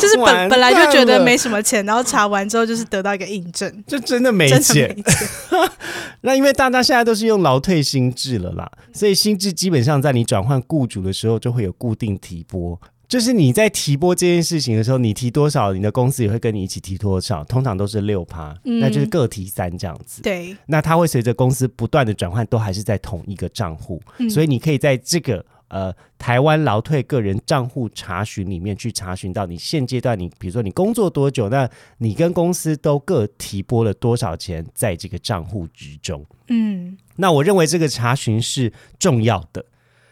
[0.00, 4.58] 就是本本来就觉得没什么钱，然后查完之后就是得到一个印证，就真的没钱
[4.96, 5.02] 没。
[5.02, 5.04] 钱。
[6.22, 12.80] 那因为大家现在都是用劳退薪制了啦，所以薪制基本上在你转换雇主的时候就会有固定提拨。
[13.06, 20.22] 就是你在提拨这件事情的时候，你提多少，你的公司也会跟你一起提多少，通常都是六趴，嗯那就是各提三这样子。
[20.22, 36.24] 对，那它会随着公司不断的转换，都还是在同一个账户，嗯所以你可以在这个呃台湾劳退个人账户查询里面去查询到你现阶段你比如说你工作多久，那你跟公司都各提拨了多少钱在这个账户之中。
[36.46, 39.64] 嗯那我认为这个查询是重要的。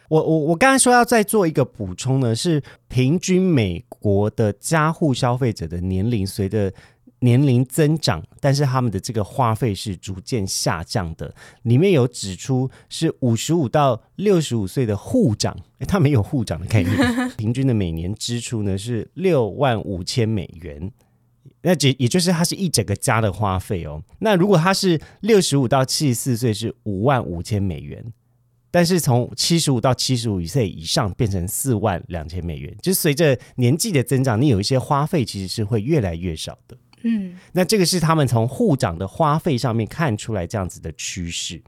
[0.09, 6.70] 我我我刚才说要再做一个补充呢，是平均美国的家户消费者的年龄随着
[7.23, 11.35] 年龄增长，但是他们的这个花费是逐渐下降的。
[11.63, 16.97] 里面有指出是五十五到六十五岁的护长，诶他没有护长的概念，
[17.39, 20.93] 平均的每年支出呢是六万五千美元。
[21.65, 24.03] 那也也就是它是一整个家的花费哦。
[24.19, 28.05] 那如果他是六十五到七十四岁是五万五千美元，
[28.73, 36.77] 但是从七十五到七十五岁以上变成四万两千美元，就是随着年纪的增长，你有一些花费其实是会越来越少的。
[37.05, 41.62] 嗯那这个是他们从护长的花费上面看出来这样子的趋势。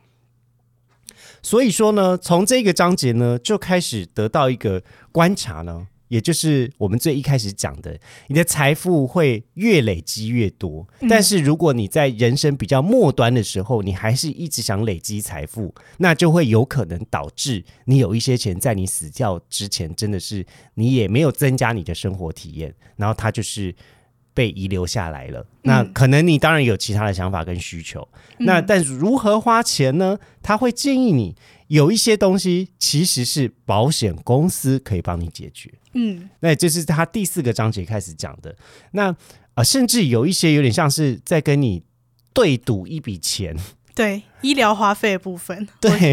[1.42, 10.87] 所以说呢，从这个章节呢就开始得到一个观察呢，也就是我们最一开始讲的，你的财富会越累积越多。
[11.09, 23.75] 但是如果你在人生比较末端的时候，你还是一直想累积财富，那就会有可能导致你有一些钱在你死掉之前，真的是你也没有增加你的生活体验，然后它就是。
[24.35, 28.07] 被遗留下来了，那可能你当然有其他的想法跟需求，
[28.40, 30.18] 那但如何花钱呢？
[30.42, 31.35] 他会建议你
[31.68, 35.73] 有一些东西其实是保险公司可以帮你解决。
[35.94, 38.55] 嗯那也就是他第四个章节开始讲的。
[38.90, 39.16] 那啊、
[39.55, 41.83] 呃甚至有一些有点像是在跟你
[42.33, 43.57] 对赌一笔钱。
[43.94, 46.12] 对，医疗花费的部分， 对，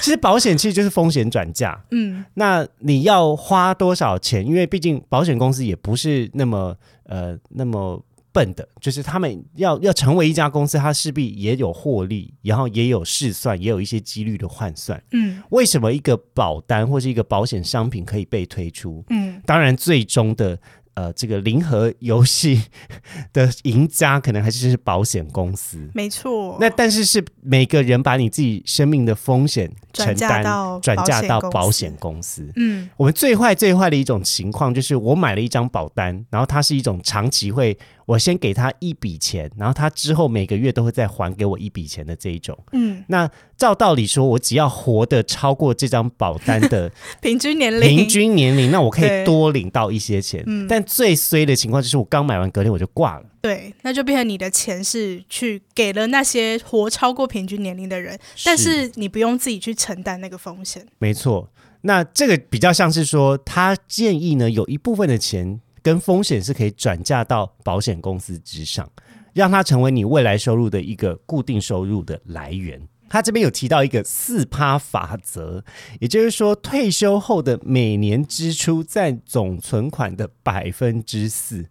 [0.00, 1.78] 其实保险其实就是风险转嫁。
[1.90, 4.46] 嗯那你要花多少钱？
[4.46, 15.02] 因为毕竟保险公司也不是那么呃那么笨的，就是他们要要成为一家公司，它势必也有获利，然后也有试算，也有一些几率的换算。
[15.12, 19.04] 嗯为什么一个保单或是一个保险商品可以被推出？
[19.10, 20.58] 嗯当然，最终的
[20.98, 22.60] 呃这个零和游戏
[23.32, 25.88] 的赢家可能还是是保险公司。
[25.94, 26.56] 没错。
[26.60, 30.42] 那但是是每个人把你自己生命的风险承担
[30.82, 32.52] 转嫁到保险公司保险公司。
[32.56, 42.58] 嗯我们最坏最坏的一种情况就是，我买了一张保单，然后它是一种长期会，我先给他一笔钱，然后他之后每个月都会再还给我一笔钱的这一种。
[42.72, 46.90] 嗯，那照道理说，我只要活得超过这张保单的
[47.20, 50.44] 平均年龄，平均年龄，那我可以多领到一些钱。
[50.46, 53.26] 嗯但最衰的情况就是，我刚买完隔天我就挂了。
[53.40, 60.86] 对，那就变成你的钱是去给了那些活超过平均年龄的人，但是你不用自己去承担那个风险。
[60.98, 68.88] 没错，那这个比较像是说，他建议呢，有一部分的钱跟风险是可以转嫁到保险公司之上，
[69.32, 72.80] 让它成为你未来收入的一个固定收入的来源。
[73.08, 75.64] 他这边有提到一个四趴法则，
[76.00, 81.66] 也就是说，退休后的每年支出占总存款的百分之四。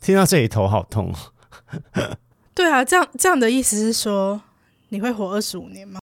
[0.00, 1.14] 听到这里头好痛。
[2.54, 4.42] 对啊，这样这样的意思是说
[4.90, 6.01] 你会活二十五年吗？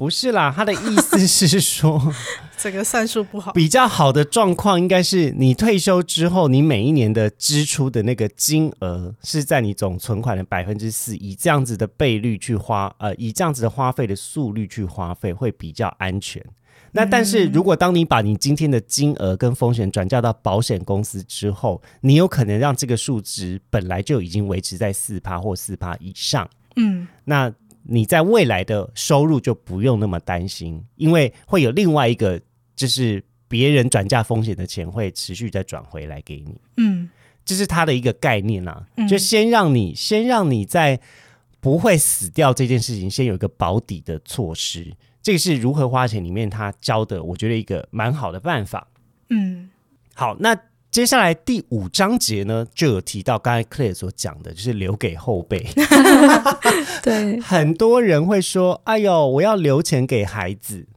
[0.00, 2.00] 不是啦，他的意思是说，
[2.56, 3.52] 这个算术不好。
[3.52, 16.42] 比较好的状况应该是你退休之后，你每一年的支出的那个金额是在你总存款的百分之四，以这样子的倍率去花，呃，以这样子的花费的速率去花费会比较安全。
[16.92, 26.48] 那但是如果当你把你今天的金额跟风险转嫁到保险公司之后，你有可能让这个数值本来就已经维持在四趴或四趴以上。
[26.76, 27.52] 嗯那
[27.92, 32.40] 你在未来的收入就不用那么担心，因为会有另外一个
[32.76, 36.54] 就是别人转嫁风险的钱会持续再转回来给你。
[36.76, 37.10] 嗯
[37.44, 41.00] 这是他的一个概念啦、嗯就先让你先让你在
[41.58, 44.94] 不会死掉这件事情，先有一个保底的措施。
[45.20, 48.86] 这个是如何花钱里面他教的，我觉得一个蛮好的办法。
[49.30, 49.68] 嗯
[50.14, 50.56] 好，那
[50.90, 55.64] 接下来第五章节呢，就有提到刚才 Claire 所讲的，就是留给后辈。
[57.00, 60.88] 对， 很多人会说：“哎呦，我要留钱给孩子。”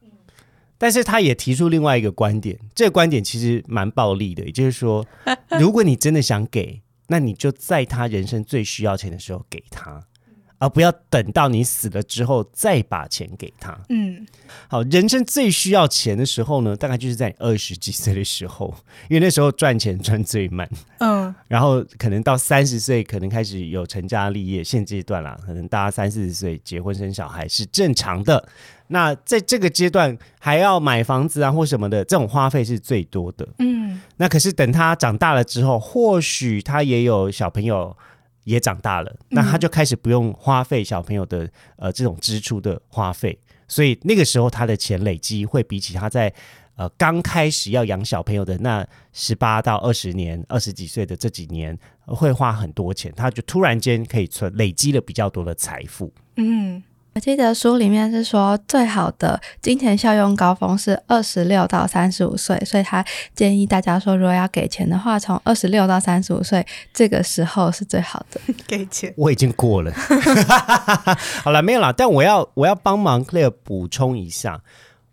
[0.76, 5.06] 但是他也提出另外一个观点，这个观点其实蛮暴力的，也就是说，
[5.60, 10.02] 如果你真的想给，那你就在他人生最需要钱的时候给他，
[10.58, 13.78] 而不要等到你死了之后再把钱给他。
[13.88, 14.26] 嗯
[14.68, 18.74] 好，人生最需要钱的时候呢，大概就是在你二十几岁的时候，
[19.08, 20.68] 因为那时候赚钱赚最慢。
[20.98, 28.48] 嗯然后可能到三十岁，可能开始有成家立业，现阶段啦，可能大家三四十岁结婚生小孩是正常的。
[28.88, 33.46] 那在这个阶段还要买房子啊或什么的，这种花费是最多的。
[33.58, 37.96] 嗯那可是等他长大了之后，或许他也有小朋友
[38.44, 46.32] 也长大了，那他就开始不用花费小朋友的呃这种支出的花费，所以那个时候他的钱累积会比起他在
[46.76, 51.76] 呃刚开始要养小朋友的那十八到二十年、二十几岁的这几年
[52.06, 56.12] 呃会花很多钱，他就突然间可以存累积了比较多的财富。
[56.36, 56.82] 嗯
[57.14, 63.04] 我记得书里面是说，最好的金钱效用高峰是二十六到三十五岁，所以他
[63.36, 68.40] 建议大家说，如果要给钱的话，从二十六到三十五岁这个时候是最好的。
[68.66, 69.14] 给钱。
[69.16, 69.92] 我已经过了，
[71.44, 71.94] 好了，没有啦。
[71.96, 74.64] 但我要我要帮忙 Claire 补充一下，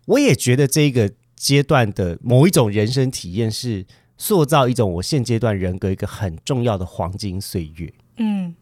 [0.06, 3.86] 我也觉得这个阶段的某一种人生体验是
[4.18, 7.92] 塑造一种我现阶段人格一个很重要的黄金岁月。
[8.16, 8.56] 嗯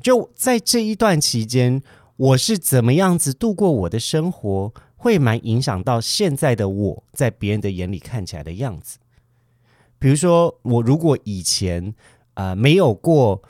[0.00, 1.82] 就在这一段期间，
[2.16, 8.98] 我是怎么样子度过我的生活，会蛮影响到现在的我在别人的眼里看起来的样子。
[9.98, 11.92] 比如说，我如果以前
[12.34, 13.42] 呃没有过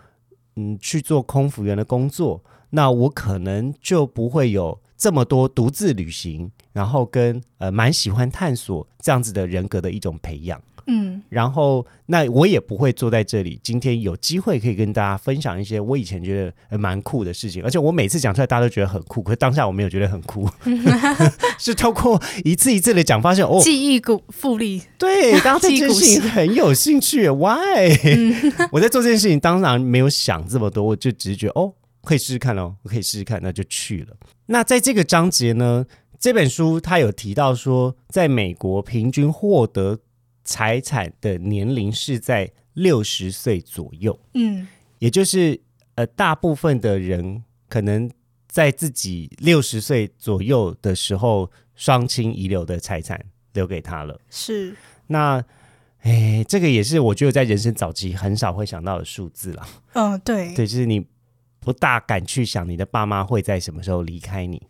[0.56, 10.62] 嗯去做空服员的工作，那我可能就不会有这么多独自旅行，然后跟呃蛮喜欢探索这样子的人格的一种培养。
[10.87, 13.59] 嗯然后，那我也不会坐在这里。
[13.62, 20.49] 今天有机会可以跟大家分享一些我以前觉得呃蛮酷的事情，而且我每次讲出来，大家都觉得很酷，可是当下我没有觉得很酷
[21.59, 24.82] 是透过一次一次的讲，发现哦，记忆股复利。
[24.99, 27.28] 对，大家对这件事情很有兴趣。
[27.28, 27.97] Why？
[28.72, 31.72] 我在做这件事情，当然没有想这么多，我就只是觉得哦，
[32.03, 34.16] 可以试试看哦，我可以试试看，那就去了。
[34.47, 35.87] 那在这个章节呢，
[36.18, 39.99] 这本书它有提到说，在美国平均获得
[40.45, 44.66] 财产的年龄是在六十岁左右，嗯
[44.99, 45.61] 也就是
[45.97, 48.11] 呃，大部分的人可能
[48.49, 53.20] 在自己六十岁左右的时候，双亲遗留的财产
[53.53, 54.20] 留给他了。
[54.30, 54.74] 是。
[55.09, 55.45] 那，
[56.01, 59.66] 哎，这个也是我觉得在人生早期很少会想到的数字了。
[59.92, 60.55] 嗯对。
[60.55, 61.07] 对，就是你
[61.61, 64.62] 不大敢去想你的爸妈会在什么时候离开你。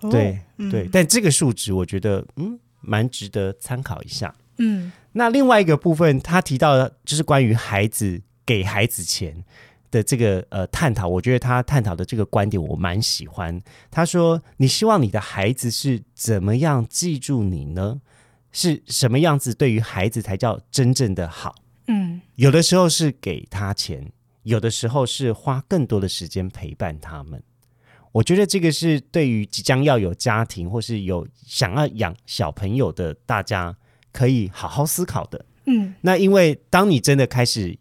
[0.00, 4.34] 哦对、嗯对，但这个数值我觉得嗯蛮值得参考一下。
[4.60, 9.44] 嗯那另外一个部分，他提到的就是关于孩子给孩子钱
[9.90, 13.60] 的这个呃探讨，我觉得他探讨的这个观点我蛮喜欢。
[13.90, 18.00] 他说：“你希望你的孩子是怎么样记住你呢？
[18.52, 21.56] 是什么样子对于孩子才叫真正的好？
[21.88, 24.12] 嗯有的时候是给他钱，
[24.44, 27.42] 有的时候是花更多的时间陪伴他们。”
[28.12, 33.76] 我觉得这个是对于即将要有家庭或是有想要养小朋友的大家
[34.12, 35.44] 可以好好思考的。
[35.66, 37.78] 嗯那因为当你真的开始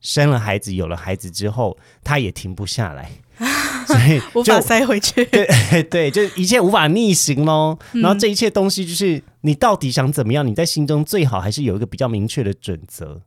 [0.00, 3.10] 生了孩子，有了孩子之后，他也停不下来，
[3.86, 5.24] 所以无法塞回去。
[5.24, 5.46] 对
[5.84, 7.78] 对，就一切无法逆行喽。
[7.92, 10.46] 嗯然后这一切东西，就是你到底想怎么样？
[10.46, 13.22] 你在心中最好还是有一个比较明确的准则。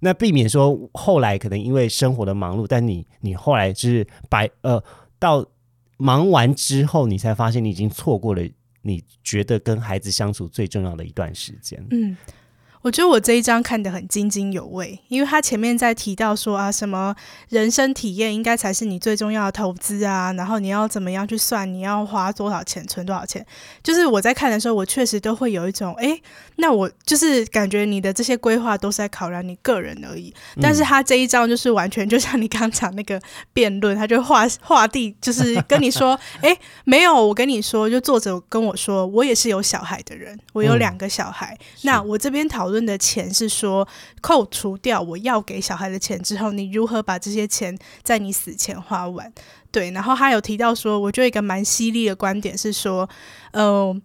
[0.00, 4.82] 那避免说后来可能因为生活的忙碌，但你你后来就是白呃
[5.18, 5.44] 到
[5.96, 8.42] 忙完之后，你才发现你已经错过了
[8.82, 11.84] 你觉得跟孩子相处最重要的一段时间。
[11.90, 12.16] 嗯，
[12.82, 17.14] 我觉得我这一章看得很津津有味，因为他前面在提到说啊，什么
[17.48, 23.46] 人生体验应该才是你最重要的投资啊，然后你要怎么样去算，你要花多少钱，存多少钱。
[23.84, 26.20] 就是我在看的时候，我确实都会有一种，诶，
[26.56, 30.34] 那我就是感觉你的这些规划都是在考量你个人而已。
[30.60, 33.20] 但是他这一章就是完全就像你刚讲那个
[33.52, 41.56] 辩论，他就画画地，就是跟你说，诶，没有，我跟你说，就作者跟我说，我也是有小孩的人，我有嗯两个小孩。
[41.82, 43.86] 那我这边讨论的钱是说，
[44.20, 49.32] 扣除掉我要给小孩的钱之后，你如何把这些钱在你死前花完？
[49.70, 53.08] 对，然后他有提到说，我就一个蛮犀利的观点是说，
[53.52, 53.96] 呃。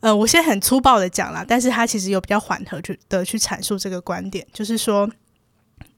[0.00, 5.10] 呃，我现在很粗暴的讲啦，但是他其实有比较缓和去的去阐述这个观点，就是说。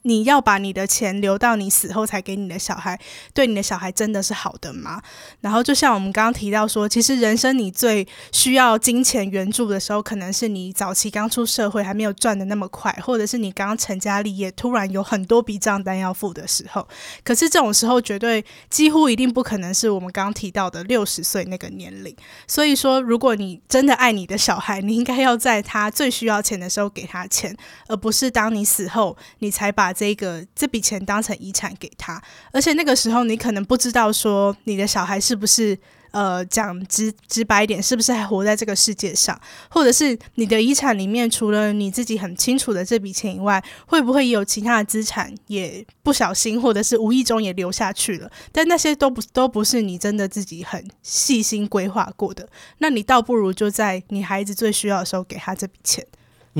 [0.03, 2.99] 你要把你的钱留到你死后才给你的小孩，
[3.34, 5.03] 对你的小孩真的是好的吗？
[5.40, 16.86] 然后就像我们刚刚提到说，其实人生你最需要金钱援助的时候，可能是你早期刚出社会还没有赚的那么快，或者是你刚刚成家立业，突然有很多笔账单要付的时候。
[17.24, 22.16] 可是这种时候，绝对几乎一定不可能是我们刚刚提到的六十岁那个年龄。
[22.46, 27.55] 所以说，如果你真的爱你的小孩，你应该要在他最需要钱的时候给他钱，
[27.88, 29.88] 而不是当你死后你才把。
[29.89, 32.22] 把这个这笔钱当成遗产给他，
[32.53, 35.78] 而且那个时候你可能不知道说你的小孩是不是
[36.11, 48.30] 呃讲直直白一点，是不是还活在这个世界上，或者是你的遗产里面除了你自己很清楚的这笔钱以外，会不会也有其他的资产也不小心或者是无意中也留下去了？
[48.53, 56.07] 但那些都不都不是你真的自己很细心规划过的，那你倒不如就在你孩子最需要的时候给他这笔钱。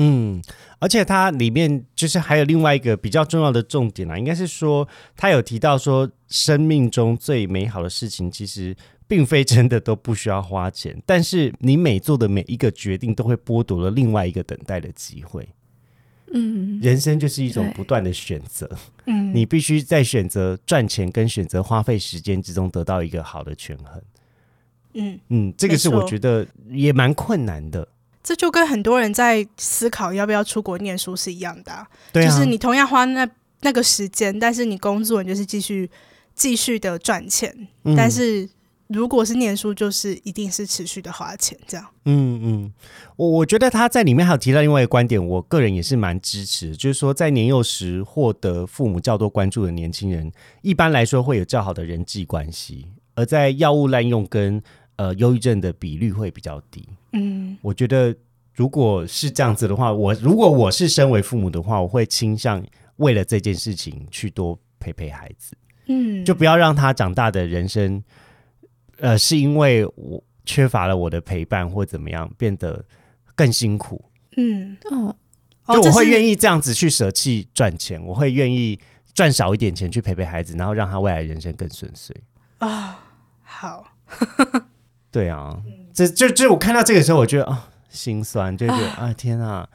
[0.01, 0.41] 嗯，
[0.79, 8.73] 而且它里面就是还有另外一个比较重要的重点啊，应该是说他有提到说，生命中最美好的事情其实
[9.09, 15.45] 并非真的都不需要花钱，但是你每做的每一个决定都会剥夺了另外一个等待的机会。
[16.31, 18.69] 嗯，人生就是一种不断的选择，
[19.05, 24.01] 嗯，你必须在选择赚钱跟选择花费时间之中得到一个好的权衡。
[24.93, 27.85] 嗯嗯，这个是我觉得也蛮困难的。
[28.29, 33.27] 这就跟很多人在思考要不要出国念书是一样的、啊，对啊，就是你同样花那
[33.61, 35.89] 那个时间，但是你工作你就是继续
[36.35, 37.51] 继续的赚钱，
[37.85, 37.95] 嗯。
[37.95, 38.47] 但是
[38.85, 41.83] 如果是念书，就是一定是持续的花钱这样。
[42.05, 42.73] 嗯嗯，
[43.15, 54.61] 我我觉得他在里面还有提到另外一个观点，我个人也是蛮支持，就是说在年幼时获得父母较多关注的年轻人，一般来说会有较好的人际关系，而在药物滥用跟
[54.97, 56.87] 呃忧郁症的比率会比较低。
[57.13, 57.57] 嗯。
[57.61, 58.15] 我觉得
[58.53, 62.63] 如果是这样子的话，我如果我是身为父母的话，我会倾向
[62.97, 65.55] 为了这件事情去多陪陪孩子，
[65.87, 68.03] 嗯，就不要让他长大的人生，
[68.97, 72.83] 呃，是因为我缺乏了我的陪伴或怎么样，变得
[73.35, 74.03] 更辛苦。
[74.35, 75.15] 嗯，哦，
[75.67, 78.79] 就我会意愿意这样子去舍弃赚钱，我会愿意
[79.13, 82.15] 赚少一点钱去陪陪孩子，然后让他未来人生更顺遂。
[82.57, 83.03] 啊、
[83.41, 83.85] 好，
[85.11, 85.61] 对啊，
[86.07, 89.67] 这就就我看到这个时候，我觉得啊、心酸，就觉得啊天啊，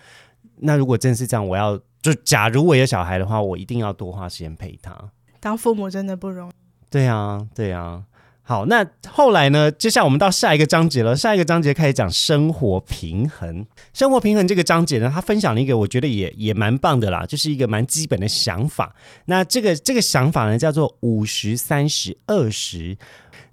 [0.60, 4.96] 那如果真是这样，我要就假如我有小孩的话，我一定要多花时间陪他。
[5.40, 6.52] 当父母真的不容易。
[6.90, 8.04] 对啊，对啊。
[8.46, 9.70] 好，那后来呢？
[9.70, 11.16] 接下来我们到下一个章节了。
[11.16, 13.64] 下一个章节开始讲生活平衡。
[13.94, 18.94] 生活平衡这个章节呢，他分享了一个我觉得也也蛮棒的啦，就是一个蛮基本的想法。
[19.24, 22.98] 那这个这个想法呢，叫做五十三十二十。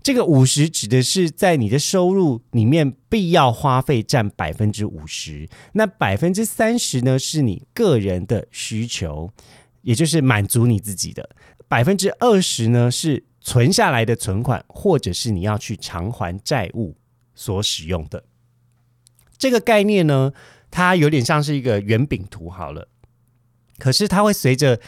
[0.03, 9.31] 这个五十指的是在你的收入里面必要花费占百分之五十，那百分之三十呢是你个人的需求，
[9.83, 11.29] 也就是满足你自己的。
[11.67, 16.97] 百分之二十呢是存下来的存款，或者是你要去偿还债务
[17.35, 18.23] 所使用的。
[19.37, 20.33] 这个概念呢，
[20.71, 22.87] 它有点像是一个圆饼图好了，
[23.77, 24.79] 可是它会随着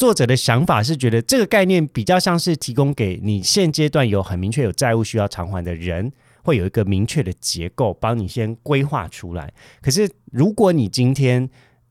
[0.00, 6.10] 作者的想法是觉得这个概念比较像是提供给你现阶段有很明确有债务需要偿还的人，
[6.42, 9.52] 会有一个明确的结构帮你先规划出来。
[9.82, 11.46] 可是如果你今天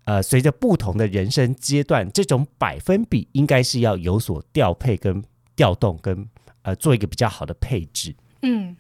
[0.06, 5.24] 呃，随着不同的人生阶段，这种百分比应该是要有所调配跟
[5.56, 6.28] 调动跟
[6.64, 8.16] 呃做一个比较好的配置。
[8.42, 8.76] 嗯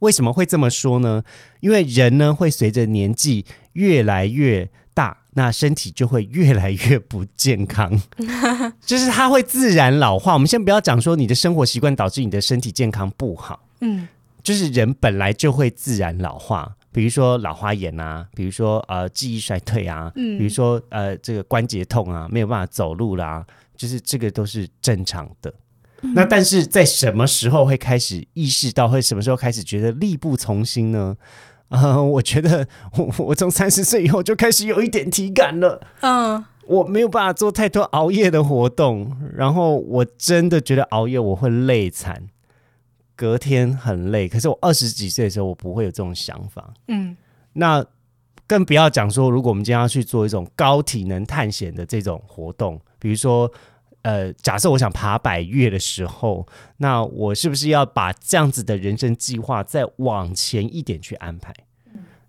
[0.00, 1.24] 为什么会这么说呢？
[1.60, 8.00] 因为人呢会随着年纪越来越大，那身体就会越来越不健康，
[8.84, 10.34] 就是它会自然老化。
[10.34, 14.08] 我们先不要讲说你的生活习惯导致你的身体健康不好，嗯
[14.42, 23.44] 就是人本来就会自然老化，比如说老花眼啊，比如说呃记忆衰退啊，嗯比如说呃这个关节痛啊，没有办法走路啦，
[23.76, 25.52] 就是这个都是正常的。
[26.14, 31.14] 那但是在什么时候会开始意识到，会什么时候开始觉得力不从心呢？
[31.70, 35.80] 呃，我觉得我我从三十岁以后就开始有一点体感了。
[36.02, 42.28] 嗯我没有办法做太多熬夜的活动，然后我真的觉得熬夜我会累惨，
[43.16, 44.28] 隔天很累。
[44.28, 46.72] 可是我二十几岁的时候，我不会有这种想法。
[46.86, 47.16] 嗯
[47.54, 47.84] 那
[48.46, 53.50] 更不要讲说，如果我们今天要去做一种高体能探险的这种活动，比如说，
[54.02, 56.46] 呃，假设我想爬百越的时候，
[56.78, 61.52] 那我是不是要把这样子的人生计划再往前一点去安排？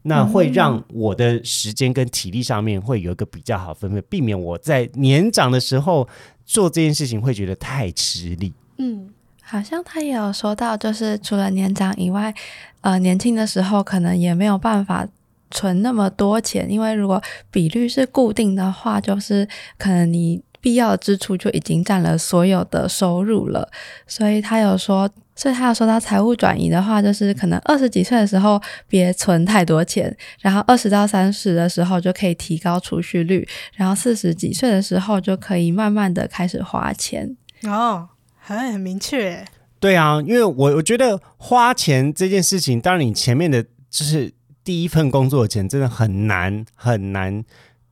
[0.03, 6.09] 那会让我的时间跟体力上面会有一个比较好分配，避免我在年长的时候
[6.43, 8.51] 做这件事情会觉得太吃力。
[8.79, 9.09] 嗯
[9.43, 12.33] 好像他也有说到，就是除了年长以外，
[12.79, 15.07] 呃，年轻的时候可能也没有办法
[15.51, 19.47] 存那么多钱，因为如果比率是固定的话，就是
[19.77, 23.69] 可能你必要的支出就已经占了所有的收入了。
[24.07, 37.35] 所以他有说，所以他有说到财务转移的话，就是可能二十几岁的时候别存太多钱，然后二十到三十的时候就可以提高储蓄率，然后四十几岁的时候就可以慢慢的开始花钱。
[37.63, 38.07] 哦，
[38.39, 39.43] 很很明确，
[39.79, 44.31] 对啊，因为我我觉得花钱这件事情，当然你前面的就是
[44.63, 47.43] 第一份工作的钱，真的很难很难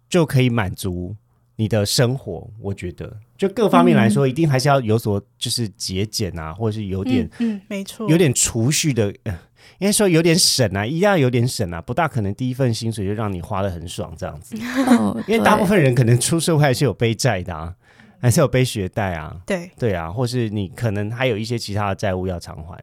[0.07, 1.15] 就可以满足
[1.59, 2.49] 你的生活。
[2.57, 9.37] 我觉得，就各方面来说，一定还是要有所就是节俭啊，或者是有点、嗯嗯，没错，有点储蓄的，呃
[9.79, 14.55] 应该说有点省啊，一定要有点省啊，不大可能第一份薪水就让你花的很爽这样子。
[14.97, 17.75] 哦，因为大部分人可能出社会还是有背债的啊，
[18.21, 19.35] 还是有背学贷啊。
[19.45, 22.81] 对，对啊，或是你可能还有一些其他的债务要偿还，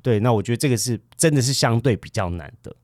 [0.00, 2.74] 对，那我觉得这个是真的是相对比较难的。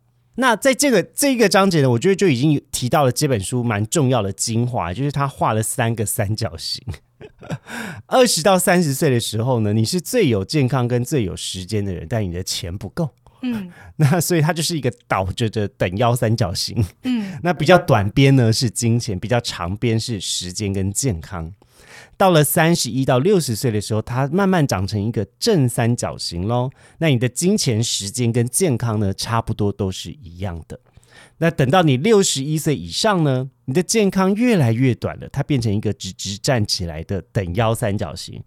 [0.41, 6.81] 那在这个这个章节呢，我觉得就已经有提到了这本书蛮重要的精华，就是他画了三个三角形。
[8.07, 13.11] 二十到三十岁的时候呢，你是最有健康跟最有时间的人，但你的钱不够，
[13.43, 16.85] 嗯 那所以它就是一个倒着的等腰三角形。
[17.03, 21.53] 嗯那比较短边呢是金钱，比较长边是时间跟健康。
[22.19, 26.69] 到了三十一到六十岁的时候，它慢慢长成一个正三角形喽。
[26.99, 30.79] 那你的金钱、时间跟健康呢，差不多都是一样的。
[31.39, 38.43] 那等到你六十一岁以上呢，你的健康越来越短了，它变成一个直直站起来的等腰三角形。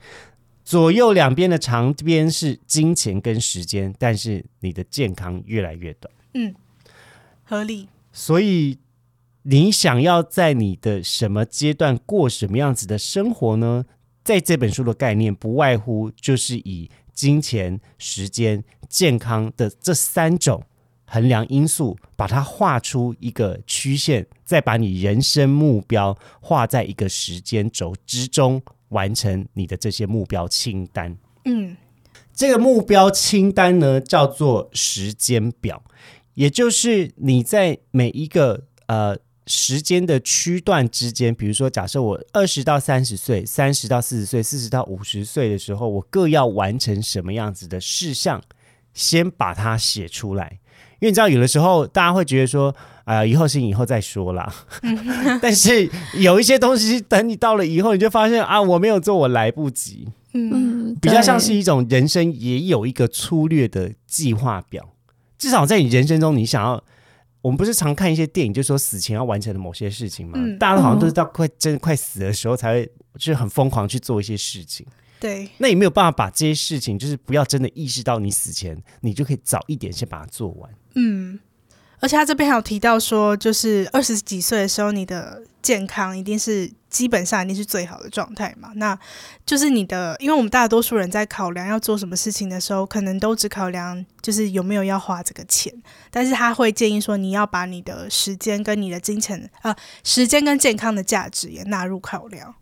[0.64, 6.14] 左右两边的长边是金钱跟时间，但是你的健康越来越短。
[6.34, 6.54] 嗯，
[7.44, 8.78] 合理，所以
[9.44, 13.86] 你想要在你的什么阶段过什么样子的生活呢？
[14.24, 20.64] 在这本书的概念，不外乎就是以金钱、时间、健康的这三种
[21.06, 31.18] 衡量因素，把它画出一个曲线，再把你人生目标画在一个时间轴之中，完成你的这些目标清单。
[31.46, 31.76] 嗯
[32.34, 35.84] 这个目标清单呢，叫做时间表，
[36.36, 39.18] 也就是你在每一个呃
[39.48, 48.42] 时间的区段之间，比如说，假设我二十到三十岁、三十到四十岁、四十到五十岁的时候，我各要完成什么样子的事项，
[48.94, 50.60] 先把它写出来。
[51.00, 52.76] 因为你知道，有的时候大家会觉得说，
[53.06, 54.54] 呃，以后事情以后再说啦。
[55.42, 55.90] 但是
[56.20, 60.08] 有一些东西，等你到了以后，你就发现啊，我没有做，我来不及。
[60.34, 64.94] 嗯嗯，比较像是一种人生也有一个粗略的计划表，
[65.38, 66.82] 至少在你人生中，你想要，
[67.42, 74.86] 我们不是常看一些电影，就说死前要完成的某些事情嘛，嗯大家好像都是到快真的快死的时候才会，就是很疯狂去做一些事情。
[75.20, 80.70] 对，那也没有办法把这些事情，就是不要真的意识到你死前，你就可以早一点先把它做完。
[80.96, 81.40] 嗯，
[82.00, 88.70] 而且他这边还有提到说，就是二十几岁的时候，你的健康一定是基本上一定是最好的状态嘛。
[88.76, 88.96] 那
[89.46, 95.74] 就是你的，因为我们大多数人在考量要做什么事情的时候，可能都只考量就是有没有要花这个钱，
[96.12, 102.54] 但是他会建议说，你要把你的时间跟你的金钱，呃，时间跟健康的价值也纳入考量。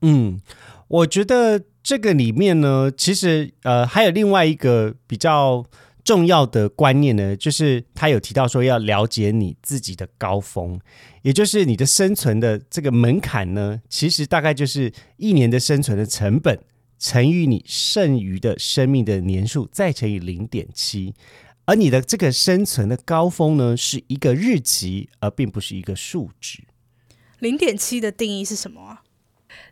[0.00, 0.40] 嗯，
[0.88, 5.64] 我觉得这个里面呢，其实呃还有另外一个比较
[6.04, 10.78] 重要的观念呢，就是他有提到说要了解你自己的高峰，
[11.22, 16.60] 也就是你的生存的这个门槛呢，其实大概就是一年的生存的成本
[16.98, 21.14] 乘以你剩余的生命的年数，再乘以零点七。
[21.64, 26.62] 而你的这个生存的高峰呢，是一个日期，而并不是一个数值。
[27.38, 29.02] 零点七的定义是什么啊？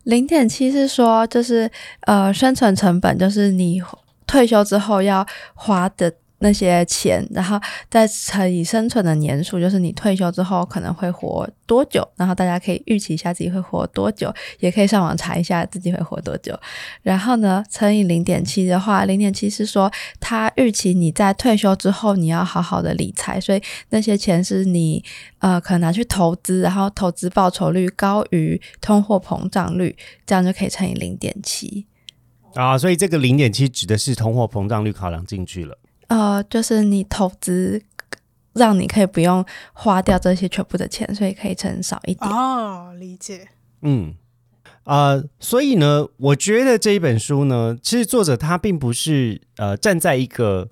[0.05, 1.71] 零点七是说，就是
[2.01, 3.83] 呃，生存成本就是你
[4.27, 16.59] 退休之后要花的那些钱，然后再乘以生存的年数，就是你退休之后可能会活多久，然后大家可以预期一下自己会活多久，也可以上网查一下自己会活多久。
[17.03, 25.03] 然后呢，乘以零点七的话，零点七是说他预期你在退休之后你要好好的理财，所以那些钱是你
[25.39, 31.87] 呃可能拿去投资，然后投资报酬率高于通货膨胀率，这样就可以乘以零点七。
[32.55, 35.79] 啊，所以这个零点七指的是通货膨胀率考量进去了。
[36.13, 37.83] 呃，就是你投资，
[38.53, 39.43] 让你可以不用
[39.73, 42.31] 花掉这些全部的钱，所以可以存少一点。
[42.31, 43.49] 哦，理解。
[43.81, 44.15] 嗯，
[44.85, 50.69] 呃，所以呢，我觉得这一本书呢，其实作者他并不是呃站在一个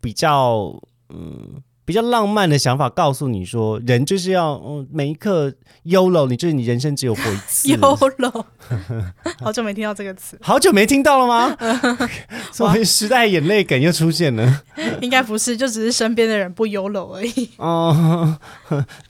[0.00, 5.52] 比较嗯比较浪漫的想法，告诉你说，人就是要嗯每一刻
[5.84, 7.68] YOLO，你就是你人生只有活一次。
[7.74, 8.44] YOLO，
[9.42, 11.56] 好久没听到这个词，好久没听到了吗？
[12.52, 14.62] 所以时代眼泪梗又出现了。
[15.00, 17.50] 应该不是，就只是身边的人不 YOLO 而已。
[17.56, 18.38] 哦，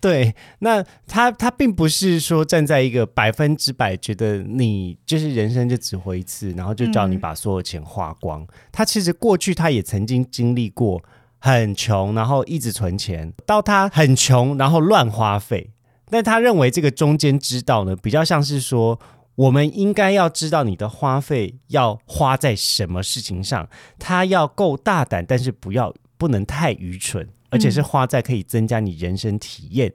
[0.01, 8.47] 对，那他他并不是说站在一个百分之百觉得你就是人生就只活一次，然后就叫你把所有钱花光。
[8.73, 11.03] 他其实过去他也曾经经历过
[11.41, 15.72] 很穷，然后一直存钱，到他很穷，然后乱花费。
[16.09, 19.01] 但他认为这个中间之道呢，比较像是说，
[19.36, 23.68] 我们应该要知道你的花费要花在什么事情上，
[23.99, 29.93] 他要够大胆，但是不要不能太愚蠢，而且是花在可以增加你人生体验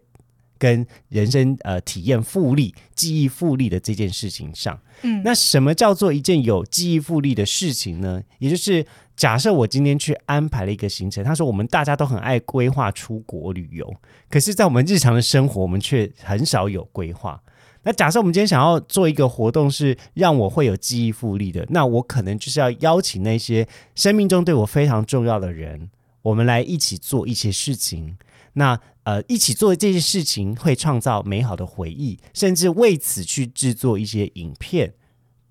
[0.66, 4.80] 跟人生呃体验复利、记忆复利的这件事情上。
[5.04, 8.24] 嗯，那什么叫做一件有记忆复利的事情呢？
[8.40, 8.84] 也就是
[9.16, 13.94] 假设我今天去安排了一个行程，他说我们大家都很爱规划出国旅游，
[14.28, 17.40] 可是，在我们日常的生活，我们却很少有规划。
[17.84, 25.92] 那假设我们今天想要做一个活动，是让我会有记忆复利的，那我可能就是要邀请那些生命中对我非常重要的人，
[26.24, 28.18] 我们来一起做一些事情。
[28.54, 34.94] 那呃，一起做这件事情会创造美好的回忆，甚至为此去制作一些影片，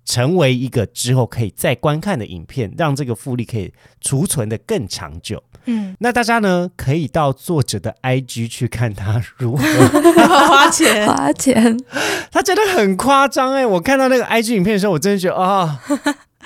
[0.05, 5.41] 成为一个之后可以再观看的影片，让这个复利可以储存的更长久。
[5.67, 9.63] 嗯，那大家呢，可以到作者的 IG 去看他如何，
[10.47, 11.75] 花钱，花钱，
[12.31, 13.65] 他真的很夸张哎！
[13.65, 15.81] 我看到那个 IG 影片的时候，我真的觉得啊、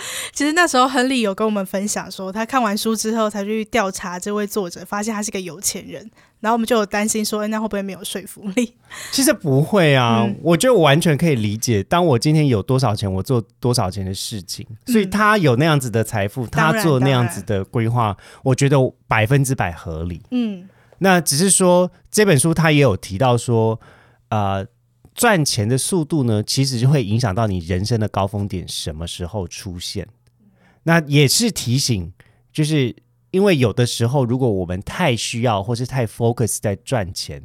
[0.33, 6.09] 其实那时候亨利有跟我们分享说，他看完书之后才去调查这位作者，发现他是个有钱人。
[6.41, 8.73] 然后我们就有担心说，哎那会不会没有说服力？
[9.11, 11.83] 其实不会啊，嗯我觉得我完全可以理解。
[11.83, 20.21] 当我今天有多少钱，我做多少钱的事情，所以他有那样子的财富，嗯他做那样子的规划，我觉得百分之百合理。
[20.31, 20.69] 嗯
[20.99, 23.79] 那只是说这本书他也有提到说，
[24.29, 24.65] 呃，
[25.19, 30.07] 赚钱的速度呢，其实就会影响到你人生的高峰点什么时候出现。
[30.83, 32.13] 那也是提醒，
[32.53, 32.95] 就是
[33.31, 37.43] 因为有的时候，如果我们太需要或是太 focus 在赚钱，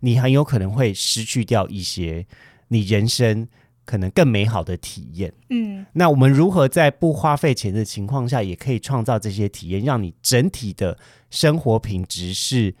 [0.00, 2.26] 你很有可能会失去掉一些
[2.66, 3.46] 你人生
[3.84, 5.32] 可能更美好的体验。
[5.50, 10.98] 嗯那我们如何在不花费钱的情况下，也可以创造这些体验，让你整体的
[11.30, 12.74] 生活品质是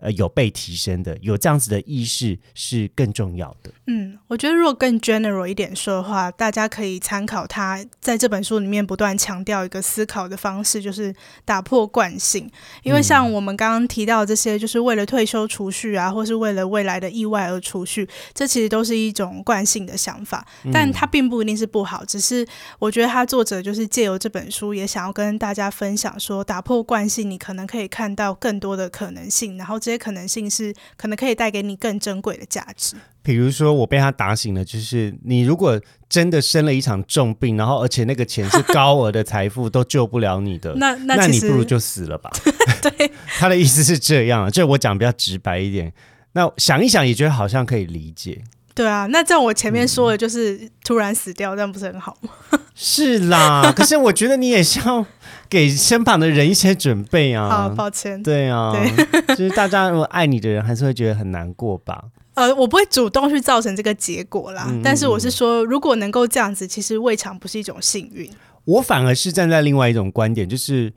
[0.00, 1.16] 呃有被提升的？
[1.20, 3.70] 有这样子的意识是更重要的。
[3.86, 11.14] 嗯，我觉得如果更 general 一点说的话，大家可以参考他在这本书里面不断强调一个思考的方式，就是
[11.44, 12.50] 打破惯性。
[12.82, 22.04] 因为像我们刚刚提到这些，就是为了退休储蓄啊，或是为了未来的意外而储蓄，这其实都是一种惯性的想法，但它并不一定是不好。
[22.04, 22.46] 只是
[22.78, 32.96] 我觉得他作者就是借由这本书，也想要跟大家分享说，打破惯性，你可能可以看到更多的可能性，然后这些可能性是可能可以带给你更珍贵的价值。
[33.22, 35.78] 比如说，我被他打醒了，就是你如果
[36.08, 42.30] 真的生了一场重病，然后而且那个钱是高额的财富，都救不了你的， 那那那你不如就死了吧。
[42.80, 45.92] 对，他的意思是这样，就我讲比较直白一点。
[46.32, 48.42] 那想一想，也觉得好像可以理解。
[48.74, 52.30] 对啊，那在我前面说的就是突然死掉，这样不是很好吗？
[52.74, 55.06] 是啦，可是我觉得你也是要
[55.48, 57.68] 给身旁的人一些准备啊好，啊。
[57.68, 58.20] 抱歉。
[58.22, 58.72] 对啊，
[59.28, 62.04] 就是大家如果爱你的人，还是会觉得很难过吧。
[62.34, 68.28] 呃，我不会主动去造成这个结果啦，嗯但是我是说，如果能够这样子，其实未尝不是一种幸运。
[68.64, 70.92] 我反而是站在另外一种观点，就是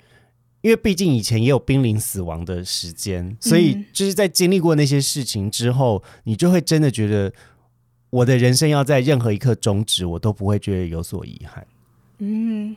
[0.62, 7.32] 因为毕竟以前也有濒临死亡的时间，所以嗯就是在经历过那些事情之后，你就会真的觉得
[8.10, 11.66] 我的人生要在任何一刻终止，我都不会觉得有所遗憾。
[12.20, 12.76] 嗯，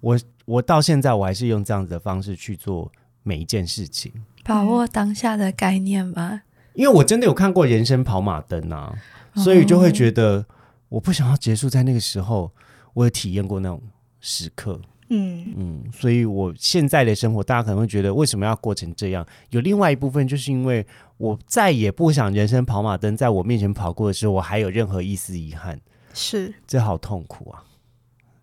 [0.00, 2.90] 我我到现在我还是用这样子的方式去做
[3.22, 4.12] 每一件事情，
[4.44, 6.42] 把握当下的概念吧。
[6.74, 8.94] 因为我真的有看过人生跑马灯啊，
[9.34, 10.46] 所以就会觉得
[10.88, 12.52] 我不想要结束在那个时候，
[12.94, 13.82] 我也体验过那种
[14.20, 14.80] 时刻。
[15.08, 15.54] 嗯。
[15.56, 19.26] 嗯，所以我现在的生活，大家可能会觉得为什么要过成这样？
[19.50, 20.86] 有另外一部分，就是因为
[21.16, 25.80] 我再也不想人生跑马灯在我面前跑过的时候，我还有任何一丝遗憾，
[26.14, 27.64] 是，这好痛苦啊！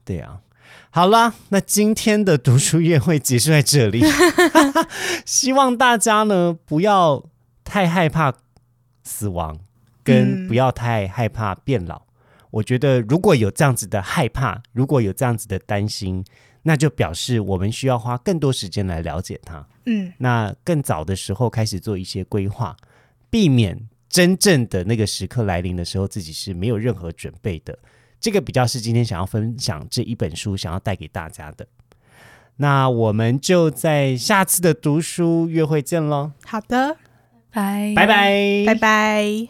[0.03, 0.41] 对啊，
[0.89, 4.01] 好啦，那今天的读书宴会结束在这里，
[5.25, 7.23] 希望大家呢不要
[7.63, 8.33] 太害怕
[9.03, 9.59] 死亡，
[10.03, 10.47] 跟嗯。
[10.47, 12.03] 不要太害怕变老。
[12.51, 16.23] 我觉得如果有这样子的害怕，如果有这样子的担心，
[16.67, 19.65] 那就表示我们需要花更多时间来了解它。
[19.85, 22.75] 嗯那更早的时候开始做一些规划，
[23.29, 27.77] 避免真正的那个时刻来临的时候，自己是没有任何准备的。
[28.19, 31.67] 这个比较是今天想要分享这一本书想要带给大家的。
[32.57, 36.97] 那我们就在下次的读书约会见喽，好的，
[37.51, 39.47] 拜拜拜，拜拜。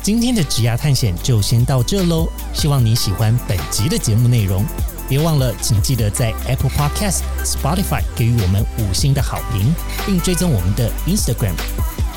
[0.00, 4.64] 今天的职涯探险就先到这喽，希望你喜欢本集的节目内容。
[5.12, 9.70] 别忘了，请记得在 Apple Podcast、Spotify 给予我们五星的好评，
[10.06, 11.52] 并追踪我们的 Instagram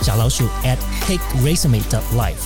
[0.02, 2.40] 小老鼠 at take resume dot life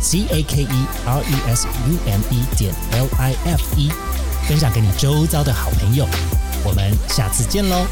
[0.00, 3.90] c a k e r e s u m e 点 l i f e，
[4.46, 6.06] 分享给你周遭的好朋友。
[6.62, 7.84] 我们下次见喽！